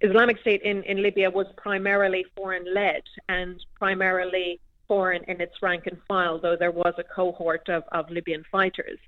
Islamic 0.00 0.40
State 0.40 0.62
in, 0.62 0.82
in 0.84 1.02
Libya 1.02 1.30
was 1.30 1.46
primarily 1.56 2.24
foreign 2.34 2.72
led 2.72 3.02
and 3.28 3.62
primarily 3.78 4.60
foreign 4.88 5.22
in 5.24 5.40
its 5.40 5.62
rank 5.62 5.86
and 5.86 5.98
file, 6.08 6.38
though 6.38 6.56
there 6.56 6.70
was 6.70 6.94
a 6.98 7.04
cohort 7.04 7.68
of, 7.68 7.84
of 7.92 8.10
Libyan 8.10 8.44
fighters. 8.50 8.98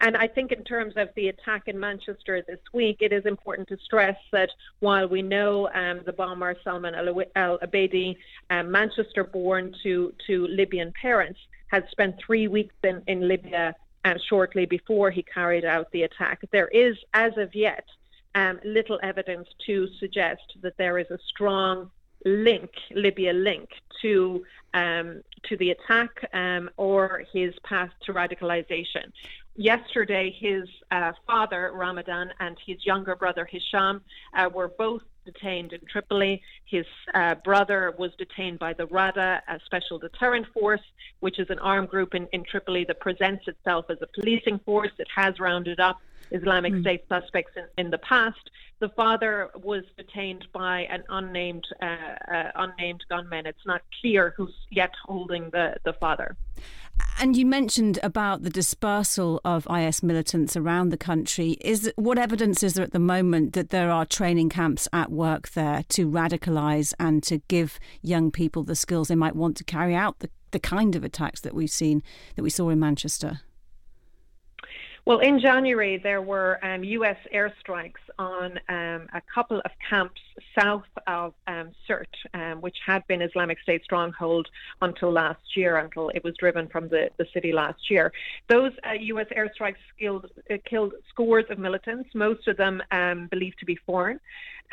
And 0.00 0.16
I 0.16 0.26
think, 0.26 0.52
in 0.52 0.64
terms 0.64 0.94
of 0.96 1.08
the 1.16 1.28
attack 1.28 1.62
in 1.66 1.78
Manchester 1.78 2.42
this 2.46 2.58
week, 2.72 2.98
it 3.00 3.12
is 3.12 3.24
important 3.26 3.68
to 3.68 3.78
stress 3.78 4.16
that 4.32 4.50
while 4.80 5.08
we 5.08 5.22
know 5.22 5.68
um, 5.72 6.00
the 6.04 6.12
bomber 6.12 6.56
Salman 6.62 6.94
al 6.94 7.58
Abedi, 7.62 8.16
um, 8.50 8.70
Manchester 8.70 9.24
born 9.24 9.74
to, 9.82 10.12
to 10.26 10.46
Libyan 10.48 10.92
parents, 11.00 11.38
had 11.68 11.88
spent 11.90 12.16
three 12.24 12.48
weeks 12.48 12.74
in, 12.82 13.02
in 13.06 13.26
Libya 13.26 13.74
um, 14.04 14.16
shortly 14.28 14.66
before 14.66 15.10
he 15.10 15.22
carried 15.22 15.64
out 15.64 15.90
the 15.92 16.02
attack. 16.02 16.40
There 16.52 16.68
is, 16.68 16.96
as 17.14 17.32
of 17.38 17.54
yet, 17.54 17.84
um, 18.34 18.60
little 18.64 18.98
evidence 19.02 19.48
to 19.66 19.88
suggest 19.98 20.42
that 20.62 20.76
there 20.76 20.98
is 20.98 21.10
a 21.10 21.18
strong 21.28 21.90
link, 22.24 22.70
Libya 22.92 23.32
link, 23.32 23.68
to 24.02 24.44
um, 24.72 25.22
to 25.48 25.56
the 25.58 25.70
attack 25.70 26.10
um, 26.32 26.70
or 26.76 27.24
his 27.32 27.54
path 27.64 27.90
to 28.06 28.12
radicalization. 28.12 29.12
Yesterday, 29.56 30.34
his 30.36 30.68
uh, 30.90 31.12
father 31.26 31.70
Ramadan 31.74 32.30
and 32.40 32.56
his 32.66 32.84
younger 32.84 33.14
brother 33.14 33.44
Hisham 33.48 34.00
uh, 34.36 34.48
were 34.52 34.68
both 34.68 35.02
detained 35.24 35.72
in 35.72 35.80
Tripoli. 35.90 36.42
His 36.64 36.86
uh, 37.14 37.36
brother 37.36 37.94
was 37.96 38.10
detained 38.18 38.58
by 38.58 38.72
the 38.72 38.86
RADA, 38.86 39.42
a 39.48 39.60
special 39.64 39.98
deterrent 39.98 40.46
force, 40.52 40.82
which 41.20 41.38
is 41.38 41.48
an 41.50 41.58
armed 41.60 41.88
group 41.88 42.14
in, 42.14 42.26
in 42.32 42.42
Tripoli 42.44 42.84
that 42.86 43.00
presents 43.00 43.46
itself 43.46 43.86
as 43.90 43.98
a 44.02 44.08
policing 44.08 44.58
force. 44.60 44.90
It 44.98 45.08
has 45.14 45.38
rounded 45.38 45.78
up 45.78 46.00
Islamic 46.30 46.72
mm. 46.72 46.80
State 46.80 47.04
suspects 47.08 47.52
in, 47.56 47.64
in, 47.84 47.90
the 47.90 47.98
past. 47.98 48.50
The 48.80 48.88
father 48.90 49.50
was 49.54 49.84
detained 49.96 50.46
by 50.52 50.82
an 50.90 51.04
unnamed 51.08 51.64
uh, 51.80 51.86
uh, 51.86 52.50
unnamed 52.56 53.04
gunman. 53.08 53.46
It's 53.46 53.66
not 53.66 53.82
clear 54.00 54.34
who's 54.36 54.54
yet 54.70 54.90
holding 55.04 55.50
the, 55.50 55.76
the 55.84 55.92
father. 55.94 56.36
And 57.20 57.36
you 57.36 57.46
mentioned 57.46 57.98
about 58.02 58.42
the 58.42 58.50
dispersal 58.50 59.40
of 59.44 59.66
IS 59.70 60.02
militants 60.02 60.56
around 60.56 60.88
the 60.88 60.96
country. 60.96 61.52
Is 61.60 61.92
what 61.96 62.18
evidence 62.18 62.62
is 62.62 62.74
there 62.74 62.84
at 62.84 62.92
the 62.92 62.98
moment 62.98 63.52
that 63.52 63.70
there 63.70 63.90
are 63.90 64.04
training 64.04 64.48
camps 64.48 64.88
at 64.92 65.10
work 65.10 65.50
there 65.50 65.84
to 65.90 66.08
radicalise 66.10 66.92
and 66.98 67.22
to 67.24 67.38
give 67.48 67.78
young 68.02 68.30
people 68.30 68.64
the 68.64 68.76
skills 68.76 69.08
they 69.08 69.14
might 69.14 69.36
want 69.36 69.56
to 69.58 69.64
carry 69.64 69.94
out 69.94 70.18
the, 70.18 70.30
the 70.50 70.58
kind 70.58 70.96
of 70.96 71.04
attacks 71.04 71.40
that 71.42 71.54
we've 71.54 71.70
seen 71.70 72.02
that 72.34 72.42
we 72.42 72.50
saw 72.50 72.68
in 72.68 72.80
Manchester? 72.80 73.40
Well, 75.06 75.18
in 75.18 75.38
January, 75.38 75.98
there 75.98 76.22
were 76.22 76.58
um, 76.64 76.82
US 76.82 77.18
airstrikes 77.32 78.00
on 78.18 78.58
um, 78.70 79.06
a 79.12 79.20
couple 79.34 79.60
of 79.62 79.70
camps 79.90 80.20
south 80.58 80.86
of 81.06 81.34
um, 81.46 81.72
Sirte, 81.86 82.06
um, 82.32 82.62
which 82.62 82.78
had 82.86 83.06
been 83.06 83.20
Islamic 83.20 83.60
State 83.60 83.84
stronghold 83.84 84.48
until 84.80 85.12
last 85.12 85.56
year, 85.56 85.76
until 85.76 86.08
it 86.10 86.24
was 86.24 86.34
driven 86.38 86.68
from 86.68 86.88
the, 86.88 87.10
the 87.18 87.26
city 87.34 87.52
last 87.52 87.90
year. 87.90 88.12
Those 88.48 88.72
uh, 88.88 88.92
US 88.92 89.26
airstrikes 89.36 89.76
killed, 90.00 90.30
uh, 90.50 90.54
killed 90.64 90.94
scores 91.10 91.44
of 91.50 91.58
militants, 91.58 92.08
most 92.14 92.48
of 92.48 92.56
them 92.56 92.82
um, 92.90 93.26
believed 93.26 93.58
to 93.58 93.66
be 93.66 93.76
foreign. 93.84 94.18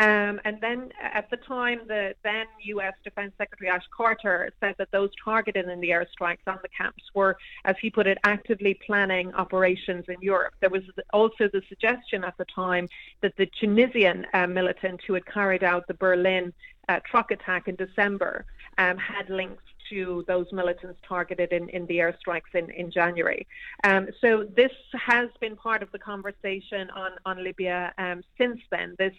Um, 0.01 0.41
and 0.45 0.59
then 0.61 0.91
at 0.99 1.29
the 1.29 1.37
time, 1.37 1.81
the 1.87 2.15
then 2.23 2.47
U.S. 2.63 2.93
Defense 3.03 3.33
Secretary 3.37 3.69
Ash 3.69 3.83
Carter 3.95 4.51
said 4.59 4.73
that 4.79 4.89
those 4.89 5.11
targeted 5.23 5.69
in 5.69 5.79
the 5.79 5.89
airstrikes 5.89 6.47
on 6.47 6.57
the 6.63 6.69
camps 6.75 7.03
were, 7.13 7.37
as 7.65 7.75
he 7.79 7.91
put 7.91 8.07
it, 8.07 8.17
actively 8.23 8.73
planning 8.83 9.31
operations 9.35 10.05
in 10.07 10.15
Europe. 10.19 10.55
There 10.59 10.71
was 10.71 10.81
also 11.13 11.47
the 11.53 11.61
suggestion 11.69 12.23
at 12.23 12.35
the 12.39 12.45
time 12.45 12.87
that 13.21 13.37
the 13.37 13.45
Tunisian 13.59 14.25
uh, 14.33 14.47
militant 14.47 15.01
who 15.05 15.13
had 15.13 15.25
carried 15.27 15.63
out 15.63 15.85
the 15.87 15.93
Berlin 15.93 16.51
uh, 16.89 16.99
truck 17.05 17.29
attack 17.29 17.67
in 17.67 17.75
December 17.75 18.45
um, 18.79 18.97
had 18.97 19.29
links 19.29 19.61
to 19.91 20.25
those 20.27 20.47
militants 20.51 20.99
targeted 21.07 21.51
in, 21.53 21.69
in 21.69 21.85
the 21.85 21.97
airstrikes 21.97 22.53
in, 22.55 22.69
in 22.71 22.91
January. 22.91 23.45
Um, 23.83 24.07
so 24.21 24.45
this 24.61 24.71
has 24.93 25.29
been 25.39 25.55
part 25.55 25.81
of 25.83 25.91
the 25.91 25.99
conversation 25.99 26.89
on, 27.03 27.11
on 27.25 27.43
Libya 27.43 27.93
um, 27.97 28.23
since 28.37 28.59
then. 28.71 28.95
This 28.97 29.13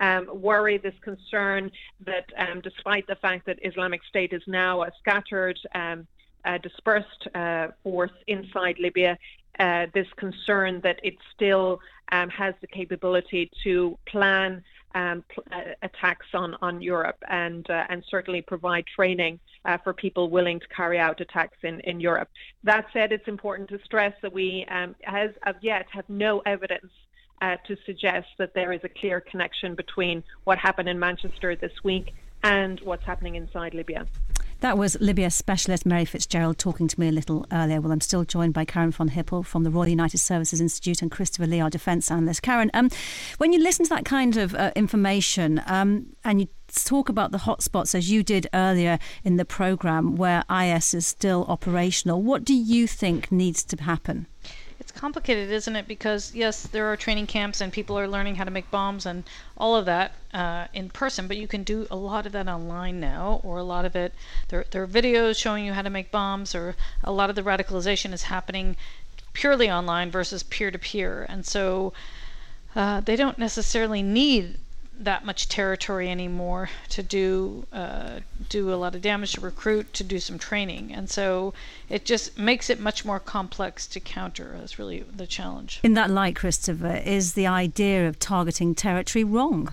um, 0.00 0.28
worry, 0.48 0.76
this 0.78 0.98
concern 1.00 1.70
that 2.04 2.26
um, 2.36 2.60
despite 2.60 3.06
the 3.06 3.16
fact 3.16 3.46
that 3.46 3.58
Islamic 3.62 4.02
State 4.04 4.32
is 4.32 4.42
now 4.46 4.82
a 4.82 4.90
scattered 5.00 5.58
um, 5.74 6.06
dispersed 6.62 7.22
uh, 7.34 7.68
force 7.82 8.16
inside 8.26 8.76
Libya, 8.78 9.18
uh, 9.58 9.86
this 9.94 10.06
concern 10.16 10.80
that 10.82 11.00
it 11.02 11.16
still 11.34 11.80
um, 12.12 12.28
has 12.28 12.54
the 12.60 12.66
capability 12.66 13.50
to 13.64 13.98
plan 14.06 14.62
um, 14.96 15.22
uh, 15.52 15.60
attacks 15.82 16.26
on, 16.32 16.56
on 16.62 16.80
Europe 16.80 17.22
and 17.28 17.68
uh, 17.68 17.84
and 17.90 18.02
certainly 18.10 18.40
provide 18.40 18.84
training 18.86 19.38
uh, 19.66 19.76
for 19.84 19.92
people 19.92 20.30
willing 20.30 20.58
to 20.58 20.68
carry 20.68 20.98
out 20.98 21.20
attacks 21.20 21.58
in, 21.62 21.80
in 21.80 22.00
Europe. 22.00 22.30
That 22.64 22.86
said, 22.94 23.12
it's 23.12 23.28
important 23.28 23.68
to 23.68 23.78
stress 23.84 24.14
that 24.22 24.32
we, 24.32 24.66
um, 24.70 24.96
as 25.04 25.30
of 25.46 25.56
yet, 25.60 25.86
have 25.90 26.08
no 26.08 26.40
evidence 26.46 26.92
uh, 27.42 27.56
to 27.66 27.76
suggest 27.84 28.28
that 28.38 28.54
there 28.54 28.72
is 28.72 28.80
a 28.84 28.88
clear 28.88 29.20
connection 29.20 29.74
between 29.74 30.24
what 30.44 30.56
happened 30.58 30.88
in 30.88 30.98
Manchester 30.98 31.54
this 31.54 31.84
week 31.84 32.14
and 32.42 32.80
what's 32.80 33.04
happening 33.04 33.34
inside 33.34 33.74
Libya. 33.74 34.06
That 34.60 34.78
was 34.78 34.96
Libya 35.00 35.30
specialist 35.30 35.84
Mary 35.84 36.06
Fitzgerald 36.06 36.56
talking 36.56 36.88
to 36.88 36.98
me 36.98 37.08
a 37.08 37.12
little 37.12 37.46
earlier. 37.52 37.78
Well, 37.78 37.92
I'm 37.92 38.00
still 38.00 38.24
joined 38.24 38.54
by 38.54 38.64
Karen 38.64 38.90
von 38.90 39.08
Hippel 39.08 39.44
from 39.44 39.64
the 39.64 39.70
Royal 39.70 39.88
United 39.88 40.16
Services 40.16 40.62
Institute 40.62 41.02
and 41.02 41.10
Christopher 41.10 41.46
Lee, 41.46 41.60
our 41.60 41.68
defence 41.68 42.10
analyst. 42.10 42.40
Karen, 42.40 42.70
um, 42.72 42.88
when 43.36 43.52
you 43.52 43.62
listen 43.62 43.84
to 43.84 43.90
that 43.90 44.06
kind 44.06 44.38
of 44.38 44.54
uh, 44.54 44.72
information 44.74 45.62
um, 45.66 46.06
and 46.24 46.40
you 46.40 46.48
talk 46.74 47.10
about 47.10 47.32
the 47.32 47.38
hotspots 47.38 47.94
as 47.94 48.10
you 48.10 48.22
did 48.22 48.48
earlier 48.54 48.98
in 49.24 49.36
the 49.36 49.44
programme 49.44 50.16
where 50.16 50.42
IS 50.50 50.94
is 50.94 51.06
still 51.06 51.44
operational, 51.48 52.22
what 52.22 52.42
do 52.42 52.54
you 52.54 52.86
think 52.86 53.30
needs 53.30 53.62
to 53.62 53.82
happen? 53.82 54.26
Complicated, 54.96 55.50
isn't 55.50 55.76
it? 55.76 55.86
Because 55.86 56.34
yes, 56.34 56.62
there 56.62 56.86
are 56.86 56.96
training 56.96 57.26
camps 57.26 57.60
and 57.60 57.70
people 57.70 57.98
are 57.98 58.08
learning 58.08 58.36
how 58.36 58.44
to 58.44 58.50
make 58.50 58.70
bombs 58.70 59.04
and 59.04 59.24
all 59.58 59.76
of 59.76 59.84
that 59.84 60.12
uh, 60.32 60.68
in 60.72 60.88
person, 60.88 61.28
but 61.28 61.36
you 61.36 61.46
can 61.46 61.62
do 61.62 61.86
a 61.90 61.96
lot 61.96 62.24
of 62.24 62.32
that 62.32 62.48
online 62.48 62.98
now, 62.98 63.40
or 63.44 63.58
a 63.58 63.62
lot 63.62 63.84
of 63.84 63.94
it. 63.94 64.14
There, 64.48 64.64
there 64.70 64.82
are 64.82 64.86
videos 64.88 65.36
showing 65.36 65.66
you 65.66 65.74
how 65.74 65.82
to 65.82 65.90
make 65.90 66.10
bombs, 66.10 66.54
or 66.54 66.76
a 67.04 67.12
lot 67.12 67.28
of 67.28 67.36
the 67.36 67.42
radicalization 67.42 68.14
is 68.14 68.24
happening 68.24 68.74
purely 69.34 69.70
online 69.70 70.10
versus 70.10 70.42
peer 70.42 70.70
to 70.70 70.78
peer, 70.78 71.26
and 71.28 71.44
so 71.44 71.92
uh, 72.74 73.00
they 73.00 73.16
don't 73.16 73.38
necessarily 73.38 74.02
need 74.02 74.58
that 74.98 75.24
much 75.24 75.48
territory 75.48 76.10
anymore 76.10 76.70
to 76.88 77.02
do 77.02 77.66
uh, 77.72 78.20
do 78.48 78.72
a 78.72 78.76
lot 78.76 78.94
of 78.94 79.02
damage 79.02 79.32
to 79.34 79.40
recruit 79.40 79.92
to 79.94 80.04
do 80.04 80.18
some 80.18 80.38
training. 80.38 80.92
And 80.92 81.10
so 81.10 81.54
it 81.88 82.04
just 82.04 82.38
makes 82.38 82.70
it 82.70 82.80
much 82.80 83.04
more 83.04 83.20
complex 83.20 83.86
to 83.88 84.00
counter. 84.00 84.56
That's 84.58 84.78
really 84.78 85.00
the 85.00 85.26
challenge. 85.26 85.80
In 85.82 85.94
that 85.94 86.10
light 86.10 86.36
christopher 86.36 87.02
is 87.04 87.34
the 87.34 87.46
idea 87.46 88.08
of 88.08 88.18
targeting 88.18 88.74
territory 88.74 89.24
wrong? 89.24 89.72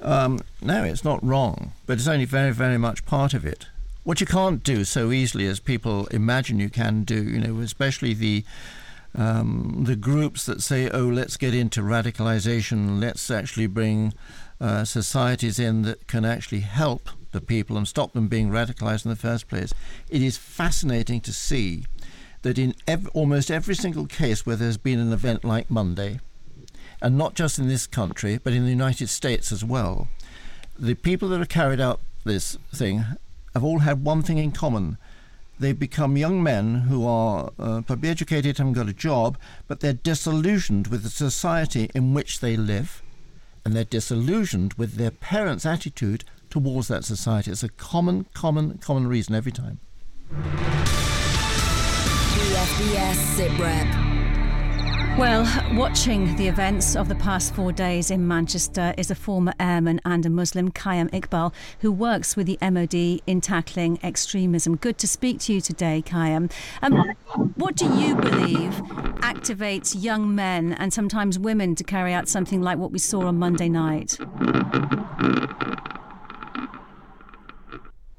Um, 0.00 0.40
no 0.60 0.84
it's 0.84 1.04
not 1.04 1.24
wrong 1.24 1.72
but 1.86 1.94
it's 1.94 2.08
only 2.08 2.26
very 2.26 2.52
very 2.52 2.78
much 2.78 3.06
part 3.06 3.34
of 3.34 3.44
it. 3.44 3.66
What 4.04 4.20
you 4.20 4.26
can't 4.26 4.62
do 4.62 4.84
so 4.84 5.10
easily 5.10 5.46
as 5.46 5.58
people 5.58 6.06
imagine 6.08 6.60
you 6.60 6.68
can 6.68 7.04
do 7.04 7.22
you 7.22 7.40
know 7.40 7.60
especially 7.60 8.14
the 8.14 8.44
um, 9.16 9.84
the 9.86 9.96
groups 9.96 10.44
that 10.46 10.62
say, 10.62 10.90
oh, 10.90 11.06
let's 11.06 11.36
get 11.36 11.54
into 11.54 11.80
radicalization, 11.80 13.00
let's 13.00 13.30
actually 13.30 13.66
bring 13.66 14.12
uh, 14.60 14.84
societies 14.84 15.58
in 15.58 15.82
that 15.82 16.06
can 16.06 16.24
actually 16.24 16.60
help 16.60 17.08
the 17.32 17.40
people 17.40 17.76
and 17.76 17.88
stop 17.88 18.12
them 18.12 18.28
being 18.28 18.50
radicalized 18.50 19.04
in 19.04 19.10
the 19.10 19.16
first 19.16 19.48
place. 19.48 19.72
It 20.10 20.22
is 20.22 20.36
fascinating 20.36 21.20
to 21.22 21.32
see 21.32 21.84
that 22.42 22.58
in 22.58 22.74
ev- 22.86 23.08
almost 23.14 23.50
every 23.50 23.74
single 23.74 24.06
case 24.06 24.44
where 24.44 24.56
there's 24.56 24.76
been 24.76 24.98
an 24.98 25.12
event 25.12 25.44
like 25.44 25.70
Monday, 25.70 26.20
and 27.00 27.16
not 27.16 27.34
just 27.34 27.58
in 27.58 27.68
this 27.68 27.86
country, 27.86 28.38
but 28.42 28.52
in 28.52 28.64
the 28.64 28.70
United 28.70 29.08
States 29.08 29.50
as 29.50 29.64
well, 29.64 30.08
the 30.78 30.94
people 30.94 31.28
that 31.30 31.38
have 31.38 31.48
carried 31.48 31.80
out 31.80 32.00
this 32.24 32.58
thing 32.74 33.04
have 33.54 33.64
all 33.64 33.80
had 33.80 34.04
one 34.04 34.22
thing 34.22 34.38
in 34.38 34.52
common 34.52 34.98
they've 35.58 35.78
become 35.78 36.16
young 36.16 36.42
men 36.42 36.74
who 36.74 37.06
are 37.06 37.50
uh, 37.58 37.80
probably 37.82 38.08
educated, 38.08 38.58
haven't 38.58 38.74
got 38.74 38.88
a 38.88 38.92
job, 38.92 39.38
but 39.66 39.80
they're 39.80 39.92
disillusioned 39.92 40.88
with 40.88 41.02
the 41.02 41.10
society 41.10 41.90
in 41.94 42.14
which 42.14 42.40
they 42.40 42.56
live, 42.56 43.02
and 43.64 43.74
they're 43.74 43.84
disillusioned 43.84 44.74
with 44.74 44.94
their 44.94 45.10
parents' 45.10 45.66
attitude 45.66 46.24
towards 46.50 46.88
that 46.88 47.04
society. 47.04 47.50
It's 47.50 47.62
a 47.62 47.68
common, 47.68 48.26
common, 48.34 48.78
common 48.78 49.06
reason 49.06 49.34
every 49.34 49.52
time. 49.52 49.80
Well, 55.18 55.46
watching 55.74 56.36
the 56.36 56.46
events 56.46 56.94
of 56.94 57.08
the 57.08 57.14
past 57.14 57.54
four 57.54 57.72
days 57.72 58.10
in 58.10 58.28
Manchester 58.28 58.92
is 58.98 59.10
a 59.10 59.14
former 59.14 59.54
airman 59.58 59.98
and 60.04 60.26
a 60.26 60.30
Muslim, 60.30 60.70
Kayam 60.70 61.10
Iqbal, 61.10 61.54
who 61.80 61.90
works 61.90 62.36
with 62.36 62.46
the 62.46 62.58
MOD 62.60 63.22
in 63.26 63.40
tackling 63.40 63.98
extremism. 64.02 64.76
Good 64.76 64.98
to 64.98 65.08
speak 65.08 65.40
to 65.40 65.54
you 65.54 65.62
today, 65.62 66.02
Kayam. 66.04 66.52
Um, 66.82 67.14
what 67.54 67.76
do 67.76 67.86
you 67.98 68.14
believe 68.14 68.74
activates 69.22 69.96
young 69.98 70.34
men 70.34 70.74
and 70.74 70.92
sometimes 70.92 71.38
women 71.38 71.74
to 71.76 71.84
carry 71.84 72.12
out 72.12 72.28
something 72.28 72.60
like 72.60 72.76
what 72.76 72.92
we 72.92 72.98
saw 72.98 73.22
on 73.22 73.38
Monday 73.38 73.70
night? 73.70 74.18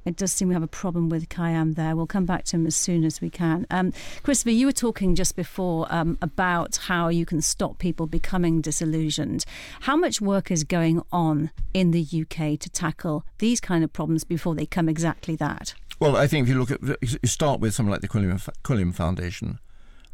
It 0.08 0.16
does 0.16 0.32
seem 0.32 0.48
we 0.48 0.54
have 0.54 0.64
a 0.64 0.68
problem 0.68 1.10
with 1.10 1.28
Kayam 1.28 1.76
there. 1.76 1.94
We'll 1.94 2.08
come 2.08 2.26
back 2.26 2.46
to 2.46 2.56
him 2.56 2.66
as 2.66 2.78
soon 2.78 3.04
as 3.04 3.20
we 3.20 3.30
can. 3.30 3.68
Um, 3.70 3.92
Christopher, 4.24 4.52
you 4.52 4.66
were 4.66 4.72
talking 4.72 5.16
just 5.16 5.36
before 5.36 5.86
um, 5.90 6.18
about 6.22 6.78
how 6.78 7.10
you 7.10 7.26
can 7.26 7.42
stop 7.42 7.78
people 7.78 8.08
becoming 8.08 8.62
disillusioned. 8.62 9.44
How 9.82 9.98
much 9.98 10.22
work 10.22 10.50
is 10.50 10.64
going 10.64 11.02
on 11.12 11.52
in 11.74 11.92
the 11.92 12.02
UK 12.04 12.58
to 12.60 12.70
tackle 12.70 13.26
these 13.40 13.60
kind 13.60 13.84
of 13.84 13.92
problems 13.92 14.24
before 14.24 14.56
they 14.56 14.66
come 14.66 14.88
exactly 14.88 15.36
that? 15.36 15.74
Well, 16.00 16.16
I 16.16 16.26
think 16.26 16.48
if 16.48 16.54
you 16.54 16.60
look 16.60 16.72
at, 16.72 16.82
you 17.02 17.28
start 17.28 17.60
with 17.60 17.74
something 17.74 17.92
like 17.92 18.02
the 18.02 18.08
Quilliam, 18.08 18.40
Quilliam 18.64 18.94
Foundation, 18.94 19.60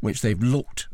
which 0.00 0.22
they've 0.22 0.42
looked 0.42 0.88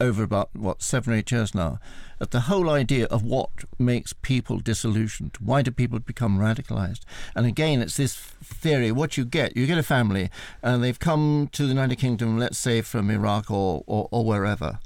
over 0.00 0.22
about 0.22 0.50
what 0.54 0.82
seven 0.82 1.12
or 1.12 1.16
eight 1.16 1.30
years 1.30 1.54
now 1.54 1.78
at 2.20 2.30
the 2.30 2.40
whole 2.40 2.68
idea 2.68 3.06
of 3.06 3.22
what 3.22 3.50
makes 3.78 4.12
people 4.12 4.58
disillusioned. 4.58 5.36
Why 5.40 5.62
do 5.62 5.70
people 5.70 5.98
become 5.98 6.38
radicalized? 6.38 7.00
And 7.34 7.46
again, 7.46 7.80
it's 7.80 7.96
this 7.96 8.14
theory. 8.14 8.92
What 8.92 9.16
you 9.16 9.24
get, 9.24 9.56
you 9.56 9.66
get 9.66 9.78
a 9.78 9.82
family, 9.82 10.30
and 10.62 10.82
they've 10.82 10.98
come 10.98 11.48
to 11.52 11.62
the 11.62 11.68
United 11.68 11.96
Kingdom, 11.96 12.38
let's 12.38 12.58
say 12.58 12.82
from 12.82 13.10
Iraq 13.10 13.50
or 13.50 13.82
or, 13.86 14.08
or 14.10 14.24
wherever, 14.24 14.78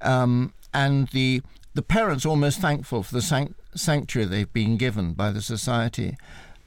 um, 0.00 0.52
and 0.72 1.08
the 1.08 1.42
the 1.74 1.82
parents 1.82 2.24
are 2.24 2.30
almost 2.30 2.60
thankful 2.60 3.02
for 3.02 3.14
the 3.14 3.22
sanct- 3.22 3.60
sanctuary 3.74 4.26
they've 4.26 4.52
been 4.52 4.76
given 4.76 5.12
by 5.12 5.30
the 5.30 5.42
society 5.42 6.16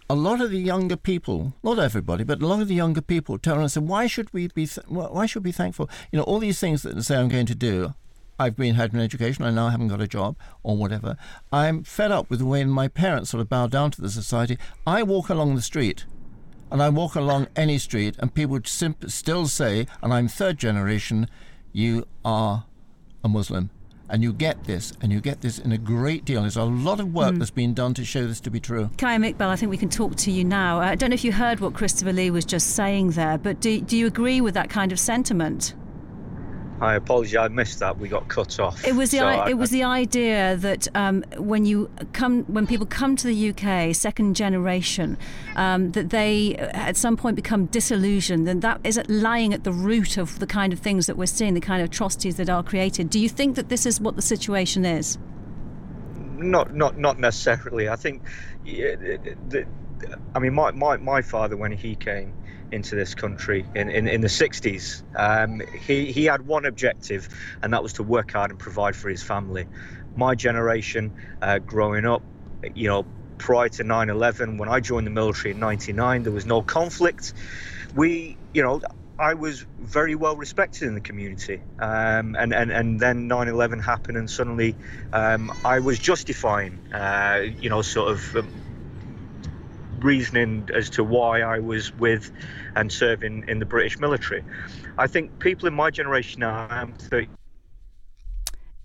a 0.09 0.15
lot 0.15 0.41
of 0.41 0.49
the 0.49 0.59
younger 0.59 0.97
people, 0.97 1.53
not 1.61 1.77
everybody, 1.77 2.23
but 2.23 2.41
a 2.41 2.47
lot 2.47 2.61
of 2.61 2.67
the 2.67 2.73
younger 2.73 3.01
people 3.01 3.37
turn 3.37 3.59
and 3.59 3.71
say, 3.71 3.79
"Why 3.79 4.07
should 4.07 4.33
we 4.33 4.47
be? 4.47 4.65
Th- 4.65 4.87
why 4.87 5.27
should 5.27 5.43
we 5.43 5.49
be 5.49 5.53
thankful? 5.53 5.89
You 6.11 6.17
know, 6.17 6.23
all 6.23 6.39
these 6.39 6.59
things 6.59 6.81
that 6.81 7.01
say 7.03 7.15
I'm 7.17 7.29
going 7.29 7.45
to 7.45 7.55
do. 7.55 7.93
I've 8.39 8.55
been 8.55 8.75
had 8.75 8.93
an 8.93 9.01
education. 9.01 9.43
I 9.43 9.51
now 9.51 9.67
haven't 9.67 9.89
got 9.89 10.01
a 10.01 10.07
job 10.07 10.37
or 10.63 10.77
whatever. 10.77 11.17
I'm 11.51 11.83
fed 11.83 12.11
up 12.11 12.29
with 12.29 12.39
the 12.39 12.45
way 12.45 12.63
my 12.63 12.87
parents 12.87 13.29
sort 13.29 13.41
of 13.41 13.49
bow 13.49 13.67
down 13.67 13.91
to 13.91 14.01
the 14.01 14.09
society. 14.09 14.57
I 14.87 15.03
walk 15.03 15.29
along 15.29 15.55
the 15.55 15.61
street, 15.61 16.05
and 16.71 16.81
I 16.81 16.89
walk 16.89 17.15
along 17.15 17.47
any 17.55 17.77
street, 17.77 18.15
and 18.17 18.33
people 18.33 18.59
simp- 18.63 19.11
still 19.11 19.47
say, 19.47 19.85
and 20.01 20.13
I'm 20.13 20.27
third 20.27 20.57
generation, 20.57 21.27
you 21.71 22.05
are 22.25 22.65
a 23.23 23.29
Muslim." 23.29 23.69
And 24.09 24.23
you 24.23 24.33
get 24.33 24.63
this, 24.63 24.93
and 25.01 25.11
you 25.11 25.21
get 25.21 25.41
this 25.41 25.59
in 25.59 25.71
a 25.71 25.77
great 25.77 26.25
deal. 26.25 26.41
There's 26.41 26.57
a 26.57 26.63
lot 26.63 26.99
of 26.99 27.13
work 27.13 27.35
mm. 27.35 27.39
that's 27.39 27.51
been 27.51 27.73
done 27.73 27.93
to 27.93 28.03
show 28.03 28.25
this 28.25 28.39
to 28.41 28.49
be 28.49 28.59
true. 28.59 28.89
Kayam 28.97 29.31
Iqbal, 29.31 29.47
I 29.47 29.55
think 29.55 29.69
we 29.69 29.77
can 29.77 29.89
talk 29.89 30.15
to 30.17 30.31
you 30.31 30.43
now. 30.43 30.79
I 30.79 30.95
don't 30.95 31.11
know 31.11 31.13
if 31.13 31.23
you 31.23 31.31
heard 31.31 31.59
what 31.59 31.73
Christopher 31.73 32.13
Lee 32.13 32.31
was 32.31 32.45
just 32.45 32.75
saying 32.75 33.11
there, 33.11 33.37
but 33.37 33.59
do, 33.59 33.79
do 33.81 33.95
you 33.95 34.07
agree 34.07 34.41
with 34.41 34.55
that 34.55 34.69
kind 34.69 34.91
of 34.91 34.99
sentiment? 34.99 35.75
I 36.81 36.95
apologise, 36.95 37.35
I 37.35 37.47
missed 37.49 37.79
that. 37.79 37.97
We 37.97 38.07
got 38.07 38.27
cut 38.27 38.59
off. 38.59 38.85
It 38.85 38.95
was 38.95 39.11
the 39.11 39.17
so 39.17 39.27
I, 39.27 39.49
it 39.49 39.57
was 39.57 39.69
the 39.69 39.83
idea 39.83 40.55
that 40.57 40.87
um, 40.95 41.23
when 41.37 41.65
you 41.65 41.89
come 42.13 42.43
when 42.45 42.67
people 42.67 42.85
come 42.85 43.15
to 43.17 43.27
the 43.27 43.49
UK, 43.49 43.93
second 43.93 44.35
generation, 44.35 45.17
um, 45.55 45.91
that 45.91 46.09
they 46.09 46.55
at 46.55 46.95
some 46.95 47.17
point 47.17 47.35
become 47.35 47.65
disillusioned, 47.65 48.47
and 48.47 48.61
that 48.61 48.79
is 48.83 48.99
lying 49.09 49.53
at 49.53 49.65
the 49.65 49.73
root 49.73 50.17
of 50.17 50.39
the 50.39 50.47
kind 50.47 50.71
of 50.71 50.79
things 50.79 51.07
that 51.07 51.17
we're 51.17 51.25
seeing, 51.25 51.53
the 51.53 51.61
kind 51.61 51.81
of 51.81 51.89
atrocities 51.89 52.37
that 52.37 52.49
are 52.49 52.63
created. 52.63 53.09
Do 53.09 53.19
you 53.19 53.29
think 53.29 53.55
that 53.55 53.69
this 53.69 53.85
is 53.85 53.99
what 53.99 54.15
the 54.15 54.21
situation 54.21 54.85
is? 54.85 55.17
Not 56.37 56.73
not 56.73 56.97
not 56.97 57.19
necessarily. 57.19 57.89
I 57.89 57.97
think, 57.97 58.23
yeah, 58.63 58.95
the, 58.95 59.65
I 60.33 60.39
mean, 60.39 60.53
my, 60.53 60.71
my 60.71 60.95
my 60.95 61.21
father 61.21 61.57
when 61.57 61.73
he 61.73 61.95
came 61.95 62.33
into 62.71 62.95
this 62.95 63.15
country 63.15 63.65
in, 63.75 63.89
in, 63.89 64.07
in 64.07 64.21
the 64.21 64.27
60s. 64.27 65.03
Um, 65.15 65.61
he, 65.85 66.11
he 66.11 66.25
had 66.25 66.45
one 66.45 66.65
objective, 66.65 67.29
and 67.61 67.73
that 67.73 67.83
was 67.83 67.93
to 67.93 68.03
work 68.03 68.31
hard 68.31 68.51
and 68.51 68.59
provide 68.59 68.95
for 68.95 69.09
his 69.09 69.23
family. 69.23 69.67
My 70.15 70.35
generation, 70.35 71.13
uh, 71.41 71.59
growing 71.59 72.05
up, 72.05 72.21
you 72.75 72.87
know, 72.87 73.05
prior 73.37 73.69
to 73.69 73.83
9 73.83 74.09
11, 74.09 74.57
when 74.57 74.69
I 74.69 74.79
joined 74.79 75.07
the 75.07 75.11
military 75.11 75.53
in 75.53 75.59
99, 75.59 76.23
there 76.23 76.31
was 76.31 76.45
no 76.45 76.61
conflict. 76.61 77.33
We, 77.95 78.37
you 78.53 78.61
know, 78.61 78.81
I 79.17 79.33
was 79.33 79.65
very 79.79 80.15
well 80.15 80.37
respected 80.37 80.87
in 80.87 80.93
the 80.93 81.01
community. 81.01 81.61
Um, 81.79 82.35
and, 82.39 82.53
and, 82.53 82.71
and 82.71 82.99
then 82.99 83.27
9 83.27 83.47
11 83.47 83.79
happened, 83.79 84.17
and 84.17 84.29
suddenly 84.29 84.75
um, 85.11 85.51
I 85.65 85.79
was 85.79 85.99
justifying, 85.99 86.79
uh, 86.93 87.43
you 87.59 87.69
know, 87.69 87.81
sort 87.81 88.11
of. 88.11 88.35
Um, 88.35 88.49
reasoning 89.99 90.69
as 90.73 90.89
to 90.91 91.03
why 91.03 91.41
I 91.41 91.59
was 91.59 91.93
with 91.95 92.31
and 92.75 92.91
serving 92.91 93.45
in 93.47 93.59
the 93.59 93.65
British 93.65 93.99
military. 93.99 94.43
I 94.97 95.07
think 95.07 95.39
people 95.39 95.67
in 95.67 95.73
my 95.73 95.89
generation 95.91 96.41
now, 96.41 96.67
I'm 96.69 96.93
30 96.93 97.27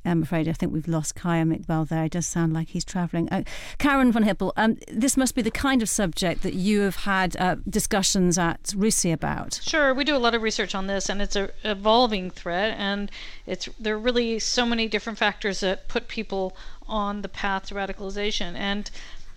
I'm 0.04 0.22
afraid 0.22 0.48
I 0.48 0.52
think 0.52 0.72
we've 0.72 0.88
lost 0.88 1.14
Kayam 1.14 1.56
Iqbal 1.56 1.88
there. 1.88 2.04
It 2.04 2.12
does 2.12 2.26
sound 2.26 2.52
like 2.52 2.68
he's 2.68 2.84
travelling. 2.84 3.28
Uh, 3.30 3.42
Karen 3.78 4.12
von 4.12 4.24
Hippel, 4.24 4.52
um, 4.56 4.76
this 4.88 5.16
must 5.16 5.34
be 5.34 5.42
the 5.42 5.50
kind 5.50 5.80
of 5.80 5.88
subject 5.88 6.42
that 6.42 6.54
you 6.54 6.80
have 6.80 6.96
had 6.96 7.36
uh, 7.38 7.56
discussions 7.68 8.36
at 8.36 8.62
RUSI 8.76 9.12
about. 9.12 9.60
Sure, 9.62 9.94
we 9.94 10.04
do 10.04 10.14
a 10.14 10.18
lot 10.18 10.34
of 10.34 10.42
research 10.42 10.74
on 10.74 10.86
this, 10.88 11.08
and 11.08 11.22
it's 11.22 11.36
an 11.36 11.50
evolving 11.62 12.30
threat, 12.30 12.76
and 12.78 13.10
it's 13.46 13.68
there 13.80 13.94
are 13.94 13.98
really 13.98 14.38
so 14.38 14.66
many 14.66 14.88
different 14.88 15.18
factors 15.18 15.60
that 15.60 15.88
put 15.88 16.08
people 16.08 16.54
on 16.86 17.22
the 17.22 17.28
path 17.28 17.66
to 17.66 17.74
radicalization. 17.74 18.54
And 18.56 18.90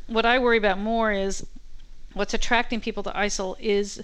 what 0.08 0.26
I 0.26 0.38
worry 0.40 0.58
about 0.58 0.80
more 0.80 1.14
is 1.14 1.46
what's 2.14 2.34
attracting 2.34 2.82
people 2.82 3.04
to 3.04 3.12
ISIL 3.12 3.56
is 3.60 4.04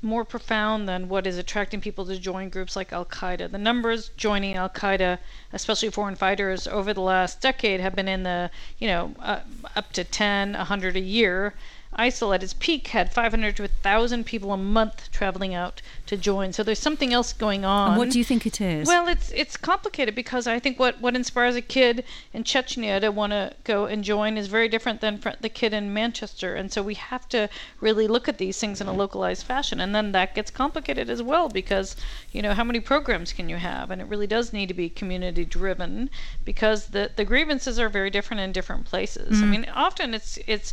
more 0.00 0.24
profound 0.24 0.88
than 0.88 1.08
what 1.08 1.26
is 1.26 1.36
attracting 1.38 1.80
people 1.80 2.06
to 2.06 2.18
join 2.18 2.48
groups 2.48 2.76
like 2.76 2.92
Al 2.92 3.04
Qaeda. 3.04 3.50
The 3.50 3.58
numbers 3.58 4.10
joining 4.16 4.54
Al 4.54 4.68
Qaeda, 4.68 5.18
especially 5.52 5.90
foreign 5.90 6.14
fighters, 6.14 6.68
over 6.68 6.94
the 6.94 7.00
last 7.00 7.40
decade 7.40 7.80
have 7.80 7.96
been 7.96 8.06
in 8.06 8.22
the, 8.22 8.50
you 8.78 8.86
know, 8.86 9.14
uh, 9.18 9.40
up 9.74 9.92
to 9.92 10.04
10, 10.04 10.52
100 10.52 10.96
a 10.96 11.00
year. 11.00 11.54
ISIL 11.98 12.34
at 12.34 12.42
its 12.42 12.54
peak 12.54 12.88
had 12.88 13.12
500 13.12 13.56
to 13.56 13.62
1,000 13.62 14.24
people 14.24 14.52
a 14.52 14.56
month 14.56 15.10
traveling 15.10 15.52
out 15.54 15.82
to 16.06 16.16
join. 16.16 16.52
So 16.52 16.62
there's 16.62 16.78
something 16.78 17.12
else 17.12 17.32
going 17.32 17.64
on. 17.64 17.90
And 17.90 17.98
what 17.98 18.10
do 18.10 18.18
you 18.18 18.24
think 18.24 18.46
it 18.46 18.60
is? 18.60 18.86
Well, 18.86 19.08
it's 19.08 19.30
it's 19.32 19.56
complicated 19.56 20.14
because 20.14 20.46
I 20.46 20.58
think 20.60 20.78
what, 20.78 21.00
what 21.00 21.16
inspires 21.16 21.56
a 21.56 21.60
kid 21.60 22.04
in 22.32 22.44
Chechnya 22.44 23.00
to 23.00 23.10
want 23.10 23.32
to 23.32 23.52
go 23.64 23.86
and 23.86 24.04
join 24.04 24.38
is 24.38 24.46
very 24.46 24.68
different 24.68 25.00
than 25.00 25.20
the 25.40 25.48
kid 25.48 25.74
in 25.74 25.92
Manchester. 25.92 26.54
And 26.54 26.72
so 26.72 26.82
we 26.82 26.94
have 26.94 27.28
to 27.30 27.48
really 27.80 28.06
look 28.06 28.28
at 28.28 28.38
these 28.38 28.58
things 28.58 28.80
in 28.80 28.86
a 28.86 28.92
localized 28.92 29.44
fashion. 29.44 29.80
And 29.80 29.94
then 29.94 30.12
that 30.12 30.34
gets 30.34 30.50
complicated 30.50 31.10
as 31.10 31.22
well 31.22 31.48
because, 31.48 31.96
you 32.32 32.42
know, 32.42 32.54
how 32.54 32.64
many 32.64 32.80
programs 32.80 33.32
can 33.32 33.48
you 33.48 33.56
have? 33.56 33.90
And 33.90 34.00
it 34.00 34.06
really 34.06 34.26
does 34.26 34.52
need 34.52 34.68
to 34.68 34.74
be 34.74 34.88
community 34.88 35.44
driven 35.44 36.10
because 36.44 36.86
the, 36.88 37.10
the 37.16 37.24
grievances 37.24 37.78
are 37.78 37.88
very 37.88 38.10
different 38.10 38.40
in 38.40 38.52
different 38.52 38.84
places. 38.84 39.40
Mm. 39.40 39.42
I 39.42 39.46
mean, 39.46 39.66
often 39.74 40.14
it's 40.14 40.38
it's 40.46 40.72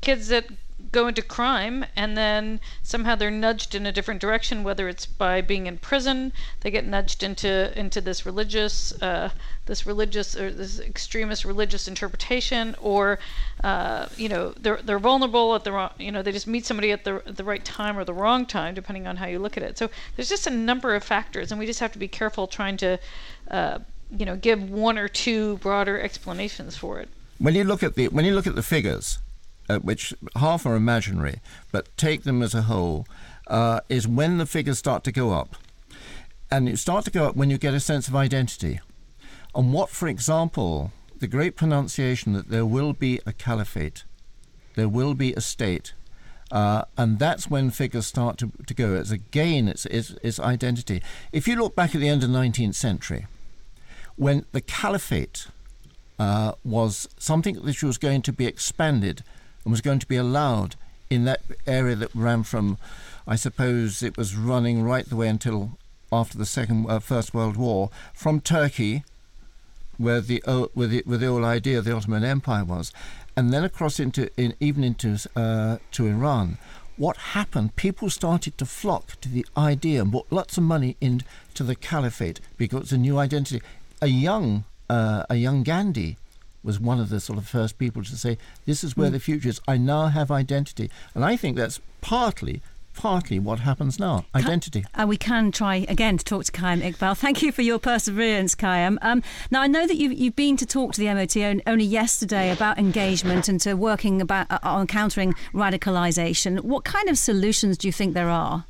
kids 0.00 0.28
that 0.28 0.46
go 0.94 1.08
into 1.08 1.22
crime 1.22 1.84
and 1.96 2.16
then 2.16 2.60
somehow 2.82 3.16
they're 3.16 3.30
nudged 3.30 3.74
in 3.74 3.84
a 3.84 3.92
different 3.92 4.20
direction 4.20 4.62
whether 4.62 4.88
it's 4.88 5.06
by 5.06 5.40
being 5.40 5.66
in 5.66 5.76
prison 5.76 6.32
they 6.60 6.70
get 6.70 6.86
nudged 6.86 7.22
into 7.24 7.76
into 7.76 8.00
this 8.00 8.24
religious 8.24 8.92
uh, 9.02 9.28
this 9.66 9.84
religious 9.84 10.36
or 10.36 10.52
this 10.52 10.78
extremist 10.78 11.44
religious 11.44 11.88
interpretation 11.88 12.76
or 12.80 13.18
uh, 13.64 14.06
you 14.16 14.28
know 14.28 14.52
they're 14.60 14.80
they're 14.82 15.00
vulnerable 15.00 15.54
at 15.56 15.64
the 15.64 15.72
wrong 15.72 15.90
you 15.98 16.12
know 16.12 16.22
they 16.22 16.30
just 16.30 16.46
meet 16.46 16.64
somebody 16.64 16.92
at 16.92 17.02
the 17.02 17.20
at 17.26 17.36
the 17.36 17.44
right 17.44 17.64
time 17.64 17.98
or 17.98 18.04
the 18.04 18.14
wrong 18.14 18.46
time 18.46 18.72
depending 18.72 19.06
on 19.06 19.16
how 19.16 19.26
you 19.26 19.38
look 19.38 19.56
at 19.56 19.62
it. 19.62 19.76
So 19.76 19.90
there's 20.14 20.28
just 20.28 20.46
a 20.46 20.50
number 20.50 20.94
of 20.94 21.02
factors 21.02 21.50
and 21.50 21.58
we 21.58 21.66
just 21.66 21.80
have 21.80 21.92
to 21.92 21.98
be 21.98 22.08
careful 22.08 22.46
trying 22.46 22.76
to 22.78 22.98
uh, 23.50 23.78
you 24.16 24.24
know 24.24 24.36
give 24.36 24.70
one 24.70 24.96
or 24.96 25.08
two 25.08 25.56
broader 25.58 26.00
explanations 26.00 26.76
for 26.76 27.00
it. 27.00 27.08
When 27.38 27.54
you 27.54 27.64
look 27.64 27.82
at 27.82 27.96
the 27.96 28.08
when 28.08 28.24
you 28.24 28.34
look 28.34 28.46
at 28.46 28.54
the 28.54 28.62
figures 28.62 29.18
uh, 29.68 29.78
which 29.78 30.14
half 30.36 30.66
are 30.66 30.74
imaginary, 30.74 31.40
but 31.72 31.94
take 31.96 32.24
them 32.24 32.42
as 32.42 32.54
a 32.54 32.62
whole, 32.62 33.06
uh, 33.46 33.80
is 33.88 34.06
when 34.06 34.38
the 34.38 34.46
figures 34.46 34.78
start 34.78 35.04
to 35.04 35.12
go 35.12 35.32
up. 35.32 35.56
And 36.50 36.68
you 36.68 36.76
start 36.76 37.04
to 37.06 37.10
go 37.10 37.26
up 37.26 37.36
when 37.36 37.50
you 37.50 37.58
get 37.58 37.74
a 37.74 37.80
sense 37.80 38.08
of 38.08 38.14
identity. 38.14 38.80
On 39.54 39.72
what, 39.72 39.90
for 39.90 40.08
example, 40.08 40.92
the 41.18 41.26
great 41.26 41.56
pronunciation 41.56 42.32
that 42.32 42.48
there 42.48 42.66
will 42.66 42.92
be 42.92 43.20
a 43.26 43.32
caliphate, 43.32 44.04
there 44.74 44.88
will 44.88 45.14
be 45.14 45.32
a 45.34 45.40
state, 45.40 45.94
uh, 46.52 46.84
and 46.96 47.18
that's 47.18 47.48
when 47.48 47.70
figures 47.70 48.06
start 48.06 48.38
to, 48.38 48.52
to 48.66 48.74
go. 48.74 48.94
It's 48.94 49.10
again, 49.10 49.68
it's, 49.68 49.86
it's, 49.86 50.14
it's 50.22 50.38
identity. 50.38 51.02
If 51.32 51.48
you 51.48 51.56
look 51.56 51.74
back 51.74 51.94
at 51.94 52.00
the 52.00 52.08
end 52.08 52.22
of 52.22 52.30
the 52.30 52.38
19th 52.38 52.74
century, 52.74 53.26
when 54.16 54.44
the 54.52 54.60
caliphate 54.60 55.48
uh, 56.18 56.52
was 56.64 57.08
something 57.18 57.56
which 57.56 57.82
was 57.82 57.98
going 57.98 58.22
to 58.22 58.32
be 58.32 58.46
expanded 58.46 59.24
and 59.64 59.72
was 59.72 59.80
going 59.80 59.98
to 59.98 60.06
be 60.06 60.16
allowed 60.16 60.76
in 61.10 61.24
that 61.24 61.42
area 61.66 61.94
that 61.96 62.14
ran 62.14 62.42
from, 62.42 62.78
I 63.26 63.36
suppose 63.36 64.02
it 64.02 64.16
was 64.16 64.36
running 64.36 64.82
right 64.82 65.08
the 65.08 65.16
way 65.16 65.28
until 65.28 65.78
after 66.12 66.38
the 66.38 66.46
second, 66.46 66.86
uh, 66.88 67.00
First 67.00 67.34
World 67.34 67.56
War, 67.56 67.90
from 68.14 68.40
Turkey, 68.40 69.04
where 69.96 70.20
the, 70.20 70.42
uh, 70.46 70.66
where 70.74 70.88
the 70.88 71.02
where 71.06 71.18
the 71.18 71.26
old 71.26 71.44
idea 71.44 71.78
of 71.78 71.84
the 71.84 71.94
Ottoman 71.94 72.24
Empire 72.24 72.64
was, 72.64 72.92
and 73.36 73.52
then 73.52 73.64
across 73.64 74.00
into 74.00 74.28
in, 74.36 74.54
even 74.60 74.84
into 74.84 75.18
uh, 75.36 75.78
to 75.92 76.06
Iran. 76.06 76.58
What 76.96 77.16
happened? 77.16 77.74
People 77.74 78.08
started 78.08 78.56
to 78.58 78.66
flock 78.66 79.20
to 79.20 79.28
the 79.28 79.44
idea 79.56 80.00
and 80.02 80.12
brought 80.12 80.30
lots 80.30 80.56
of 80.56 80.62
money 80.62 80.96
into 81.00 81.24
the 81.64 81.74
caliphate 81.74 82.40
because 82.56 82.82
it's 82.82 82.92
a 82.92 82.98
new 82.98 83.18
identity. 83.18 83.60
A 84.00 84.06
young 84.06 84.64
uh, 84.88 85.24
a 85.28 85.36
young 85.36 85.62
Gandhi 85.62 86.16
was 86.64 86.80
one 86.80 86.98
of 86.98 87.10
the 87.10 87.20
sort 87.20 87.38
of 87.38 87.46
first 87.46 87.78
people 87.78 88.02
to 88.02 88.16
say, 88.16 88.38
"This 88.64 88.82
is 88.82 88.96
where 88.96 89.10
mm. 89.10 89.12
the 89.12 89.20
future 89.20 89.48
is. 89.48 89.60
I 89.68 89.76
now 89.76 90.06
have 90.06 90.30
identity," 90.30 90.90
and 91.14 91.24
I 91.24 91.36
think 91.36 91.56
that's 91.56 91.80
partly 92.00 92.62
partly 92.94 93.38
what 93.38 93.58
happens 93.60 93.98
now 93.98 94.24
identity. 94.34 94.84
And 94.94 95.08
we 95.08 95.16
can 95.16 95.50
try 95.50 95.84
again 95.88 96.16
to 96.16 96.24
talk 96.24 96.44
to 96.44 96.52
Kayam 96.52 96.80
Iqbal. 96.80 97.16
Thank 97.16 97.42
you 97.42 97.52
for 97.52 97.62
your 97.62 97.78
perseverance, 97.78 98.54
Kayam. 98.54 98.98
Um, 99.02 99.22
now, 99.50 99.60
I 99.60 99.66
know 99.66 99.86
that 99.86 99.96
you've, 99.96 100.12
you've 100.12 100.36
been 100.36 100.56
to 100.56 100.66
talk 100.66 100.92
to 100.94 101.00
the 101.00 101.12
MOD 101.12 101.62
only 101.66 101.84
yesterday 101.84 102.52
about 102.52 102.78
engagement 102.78 103.48
and 103.48 103.60
to 103.62 103.74
working 103.74 104.22
about 104.22 104.50
uh, 104.50 104.58
on 104.62 104.86
countering 104.86 105.34
radicalisation. 105.52 106.60
What 106.60 106.84
kind 106.84 107.08
of 107.08 107.18
solutions 107.18 107.76
do 107.76 107.88
you 107.88 107.92
think 107.92 108.14
there 108.14 108.30
are? 108.30 108.64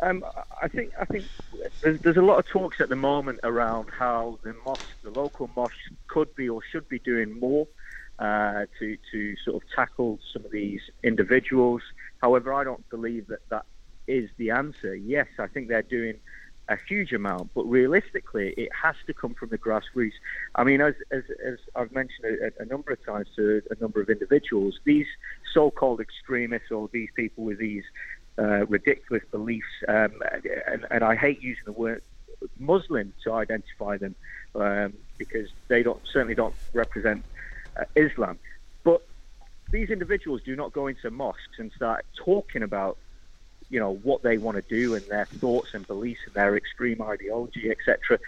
Um, 0.00 0.24
I 0.60 0.66
think 0.66 0.92
I 1.00 1.04
think 1.04 1.24
there's, 1.82 2.00
there's 2.00 2.16
a 2.16 2.22
lot 2.22 2.38
of 2.38 2.46
talks 2.46 2.80
at 2.80 2.88
the 2.88 2.96
moment 2.96 3.40
around 3.42 3.88
how 3.90 4.38
the 4.42 4.54
mosque, 4.64 4.82
the 5.02 5.10
local 5.10 5.50
mosque, 5.56 5.74
could 6.08 6.34
be 6.34 6.48
or 6.48 6.60
should 6.70 6.88
be 6.88 6.98
doing 6.98 7.38
more 7.38 7.66
uh, 8.18 8.66
to 8.78 8.96
to 9.10 9.36
sort 9.44 9.62
of 9.62 9.68
tackle 9.74 10.18
some 10.32 10.44
of 10.44 10.50
these 10.50 10.80
individuals. 11.02 11.82
However, 12.20 12.52
I 12.52 12.64
don't 12.64 12.88
believe 12.90 13.26
that 13.28 13.48
that 13.50 13.66
is 14.06 14.30
the 14.36 14.50
answer. 14.50 14.94
Yes, 14.94 15.28
I 15.38 15.46
think 15.46 15.68
they're 15.68 15.82
doing 15.82 16.18
a 16.68 16.76
huge 16.88 17.12
amount, 17.12 17.50
but 17.54 17.64
realistically, 17.64 18.54
it 18.56 18.70
has 18.72 18.94
to 19.06 19.14
come 19.14 19.34
from 19.34 19.48
the 19.50 19.58
grassroots. 19.58 20.12
I 20.54 20.64
mean, 20.64 20.80
as, 20.80 20.94
as, 21.10 21.24
as 21.44 21.58
I've 21.74 21.92
mentioned 21.92 22.24
a, 22.26 22.62
a, 22.62 22.64
number 22.64 22.92
of 22.92 23.04
times 23.04 23.26
to 23.36 23.62
a 23.70 23.80
number 23.80 24.00
of 24.00 24.08
individuals, 24.08 24.78
these 24.84 25.06
so-called 25.52 26.00
extremists 26.00 26.70
or 26.70 26.88
these 26.92 27.08
people 27.16 27.44
with 27.44 27.58
these 27.58 27.84
uh, 28.38 28.66
ridiculous 28.66 29.22
beliefs, 29.30 29.66
um, 29.88 30.12
and, 30.66 30.86
and, 30.90 31.04
I 31.04 31.14
hate 31.14 31.42
using 31.42 31.64
the 31.66 31.72
word 31.72 32.02
Muslim 32.58 33.12
to 33.24 33.32
identify 33.32 33.98
them 33.98 34.14
um, 34.54 34.94
because 35.18 35.48
they 35.68 35.82
don't 35.82 36.00
certainly 36.10 36.34
don't 36.34 36.54
represent 36.72 37.24
uh, 37.76 37.84
Islam. 37.94 38.38
But 38.84 39.06
these 39.70 39.90
individuals 39.90 40.42
do 40.42 40.56
not 40.56 40.72
go 40.72 40.86
into 40.86 41.10
mosques 41.10 41.58
and 41.58 41.70
start 41.72 42.06
talking 42.16 42.62
about 42.62 42.96
you 43.68 43.80
know 43.80 43.94
what 43.96 44.22
they 44.22 44.38
want 44.38 44.56
to 44.56 44.62
do 44.62 44.94
and 44.94 45.04
their 45.06 45.26
thoughts 45.26 45.74
and 45.74 45.86
beliefs 45.86 46.20
and 46.26 46.34
their 46.34 46.56
extreme 46.56 47.02
ideology, 47.02 47.70
etc. 47.70 48.18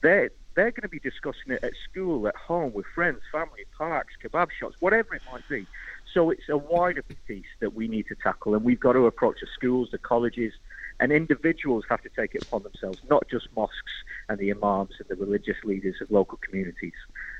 They're 0.00 0.30
they're 0.54 0.70
going 0.70 0.82
to 0.82 0.88
be 0.88 0.98
discussing 0.98 1.52
it 1.52 1.64
at 1.64 1.72
school, 1.90 2.28
at 2.28 2.36
home, 2.36 2.72
with 2.72 2.86
friends, 2.86 3.20
family, 3.30 3.64
parks, 3.76 4.14
kebab 4.22 4.48
shops, 4.50 4.76
whatever 4.80 5.14
it 5.14 5.22
might 5.30 5.48
be. 5.48 5.66
So 6.12 6.30
it's 6.30 6.48
a 6.48 6.56
wider 6.56 7.02
piece 7.26 7.44
that 7.60 7.74
we 7.74 7.88
need 7.88 8.06
to 8.08 8.14
tackle, 8.14 8.54
and 8.54 8.64
we've 8.64 8.80
got 8.80 8.92
to 8.92 9.06
approach 9.06 9.40
the 9.40 9.46
schools, 9.54 9.88
the 9.92 9.98
colleges, 9.98 10.52
and 11.00 11.10
individuals 11.10 11.84
have 11.88 12.02
to 12.02 12.10
take 12.10 12.34
it 12.34 12.42
upon 12.42 12.62
themselves, 12.62 12.98
not 13.08 13.26
just 13.28 13.48
mosques 13.56 13.92
and 14.28 14.38
the 14.38 14.50
imams 14.50 14.92
and 14.98 15.08
the 15.08 15.16
religious 15.16 15.56
leaders 15.64 15.96
of 16.00 16.10
local 16.10 16.38
communities. 16.38 16.92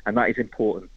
And 0.07 0.17
that 0.17 0.31
is 0.31 0.39
important. 0.39 0.91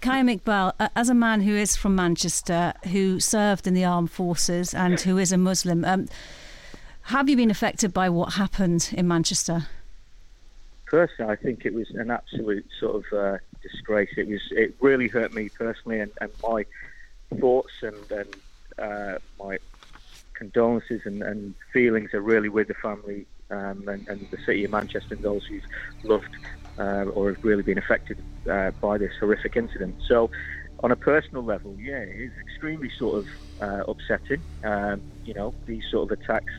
Kayam 0.00 0.38
Iqbal, 0.38 0.90
as 0.94 1.08
a 1.08 1.14
man 1.14 1.40
who 1.40 1.54
is 1.54 1.76
from 1.76 1.94
Manchester, 1.96 2.74
who 2.92 3.20
served 3.20 3.66
in 3.66 3.74
the 3.74 3.84
armed 3.84 4.10
forces 4.10 4.74
and 4.74 5.00
who 5.00 5.18
is 5.18 5.32
a 5.32 5.38
Muslim, 5.38 5.84
um, 5.84 6.08
have 7.08 7.28
you 7.28 7.36
been 7.36 7.50
affected 7.50 7.92
by 7.92 8.08
what 8.08 8.34
happened 8.34 8.90
in 8.92 9.08
Manchester? 9.08 9.66
Personally, 10.86 11.32
I 11.32 11.36
think 11.36 11.64
it 11.64 11.74
was 11.74 11.90
an 11.90 12.10
absolute 12.10 12.66
sort 12.78 12.96
of 12.96 13.18
uh, 13.18 13.38
disgrace. 13.68 14.10
It 14.16 14.28
was 14.28 14.40
it 14.50 14.74
really 14.80 15.08
hurt 15.08 15.32
me 15.34 15.48
personally, 15.48 16.00
and, 16.00 16.12
and 16.20 16.30
my 16.42 16.64
thoughts 17.40 17.72
and, 17.82 18.10
and 18.10 18.36
uh, 18.78 19.18
my 19.38 19.58
condolences 20.34 21.02
and, 21.04 21.22
and, 21.22 21.54
feelings 21.72 22.12
are 22.14 22.20
really 22.20 22.48
with 22.48 22.68
the 22.68 22.74
family 22.74 23.26
um, 23.50 23.88
and, 23.88 24.06
and, 24.08 24.28
the 24.30 24.38
city 24.38 24.64
of 24.64 24.70
Manchester 24.70 25.14
and 25.14 25.22
those 25.22 25.44
who've 25.46 25.64
loved 26.02 26.36
uh, 26.78 27.04
or 27.14 27.32
have 27.32 27.44
really 27.44 27.62
been 27.62 27.78
affected 27.78 28.18
uh, 28.50 28.70
by 28.80 28.98
this 28.98 29.12
horrific 29.18 29.56
incident. 29.56 29.94
So, 30.06 30.30
on 30.82 30.90
a 30.90 30.96
personal 30.96 31.44
level, 31.44 31.76
yeah, 31.80 31.98
it's 31.98 32.36
extremely 32.38 32.90
sort 32.98 33.18
of 33.18 33.28
uh, 33.60 33.84
upsetting. 33.90 34.42
Um, 34.64 35.00
you 35.24 35.34
know, 35.34 35.54
these 35.66 35.84
sort 35.90 36.10
of 36.10 36.20
attacks 36.20 36.52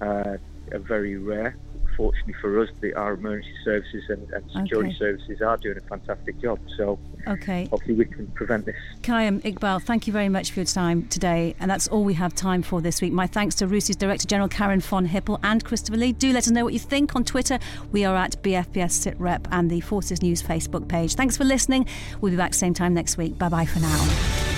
uh, 0.00 0.38
are 0.72 0.78
very 0.78 1.16
rare 1.16 1.56
fortunately 1.98 2.34
for 2.40 2.58
us, 2.62 2.68
the, 2.80 2.94
our 2.94 3.12
emergency 3.14 3.52
services 3.64 4.04
and, 4.08 4.30
and 4.30 4.44
security 4.52 4.88
Okay. 4.90 4.98
services 4.98 5.42
are 5.42 5.56
doing 5.58 5.76
a 5.76 5.80
fantastic 5.82 6.40
job. 6.40 6.58
So 6.78 6.98
Okay. 7.26 7.66
hopefully 7.66 7.94
we 7.94 8.04
can 8.06 8.28
prevent 8.28 8.64
this. 8.64 8.76
Kayam 9.02 9.42
Iqbal, 9.42 9.82
thank 9.82 10.06
you 10.06 10.12
very 10.12 10.28
much 10.30 10.52
for 10.52 10.60
your 10.60 10.64
time 10.66 11.06
today. 11.08 11.54
And 11.60 11.68
that's 11.70 11.88
all 11.88 12.04
we 12.04 12.14
have 12.14 12.34
time 12.34 12.62
for 12.62 12.80
this 12.80 13.02
week. 13.02 13.12
My 13.12 13.26
thanks 13.26 13.56
to 13.56 13.66
RUSI's 13.66 13.96
Director 13.96 14.26
General 14.28 14.48
Karen 14.48 14.80
von 14.80 15.06
Hippel 15.06 15.38
and 15.42 15.62
Christopher 15.64 15.98
Lee. 15.98 16.12
Do 16.12 16.32
let 16.32 16.44
us 16.44 16.50
know 16.50 16.64
what 16.64 16.72
you 16.72 16.78
think 16.78 17.16
on 17.16 17.24
Twitter. 17.24 17.58
We 17.92 18.04
are 18.04 18.16
at 18.16 18.40
BFBS 18.42 19.14
SitRep 19.16 19.46
and 19.50 19.68
the 19.68 19.80
Forces 19.80 20.22
News 20.22 20.40
Facebook 20.42 20.86
page. 20.88 21.16
Thanks 21.16 21.36
for 21.36 21.44
listening. 21.44 21.86
We'll 22.20 22.30
be 22.30 22.36
back 22.38 22.54
same 22.54 22.72
time 22.74 22.94
next 22.94 23.18
week. 23.18 23.36
Bye 23.36 23.48
bye 23.48 23.66
for 23.66 23.80
now. 23.80 24.57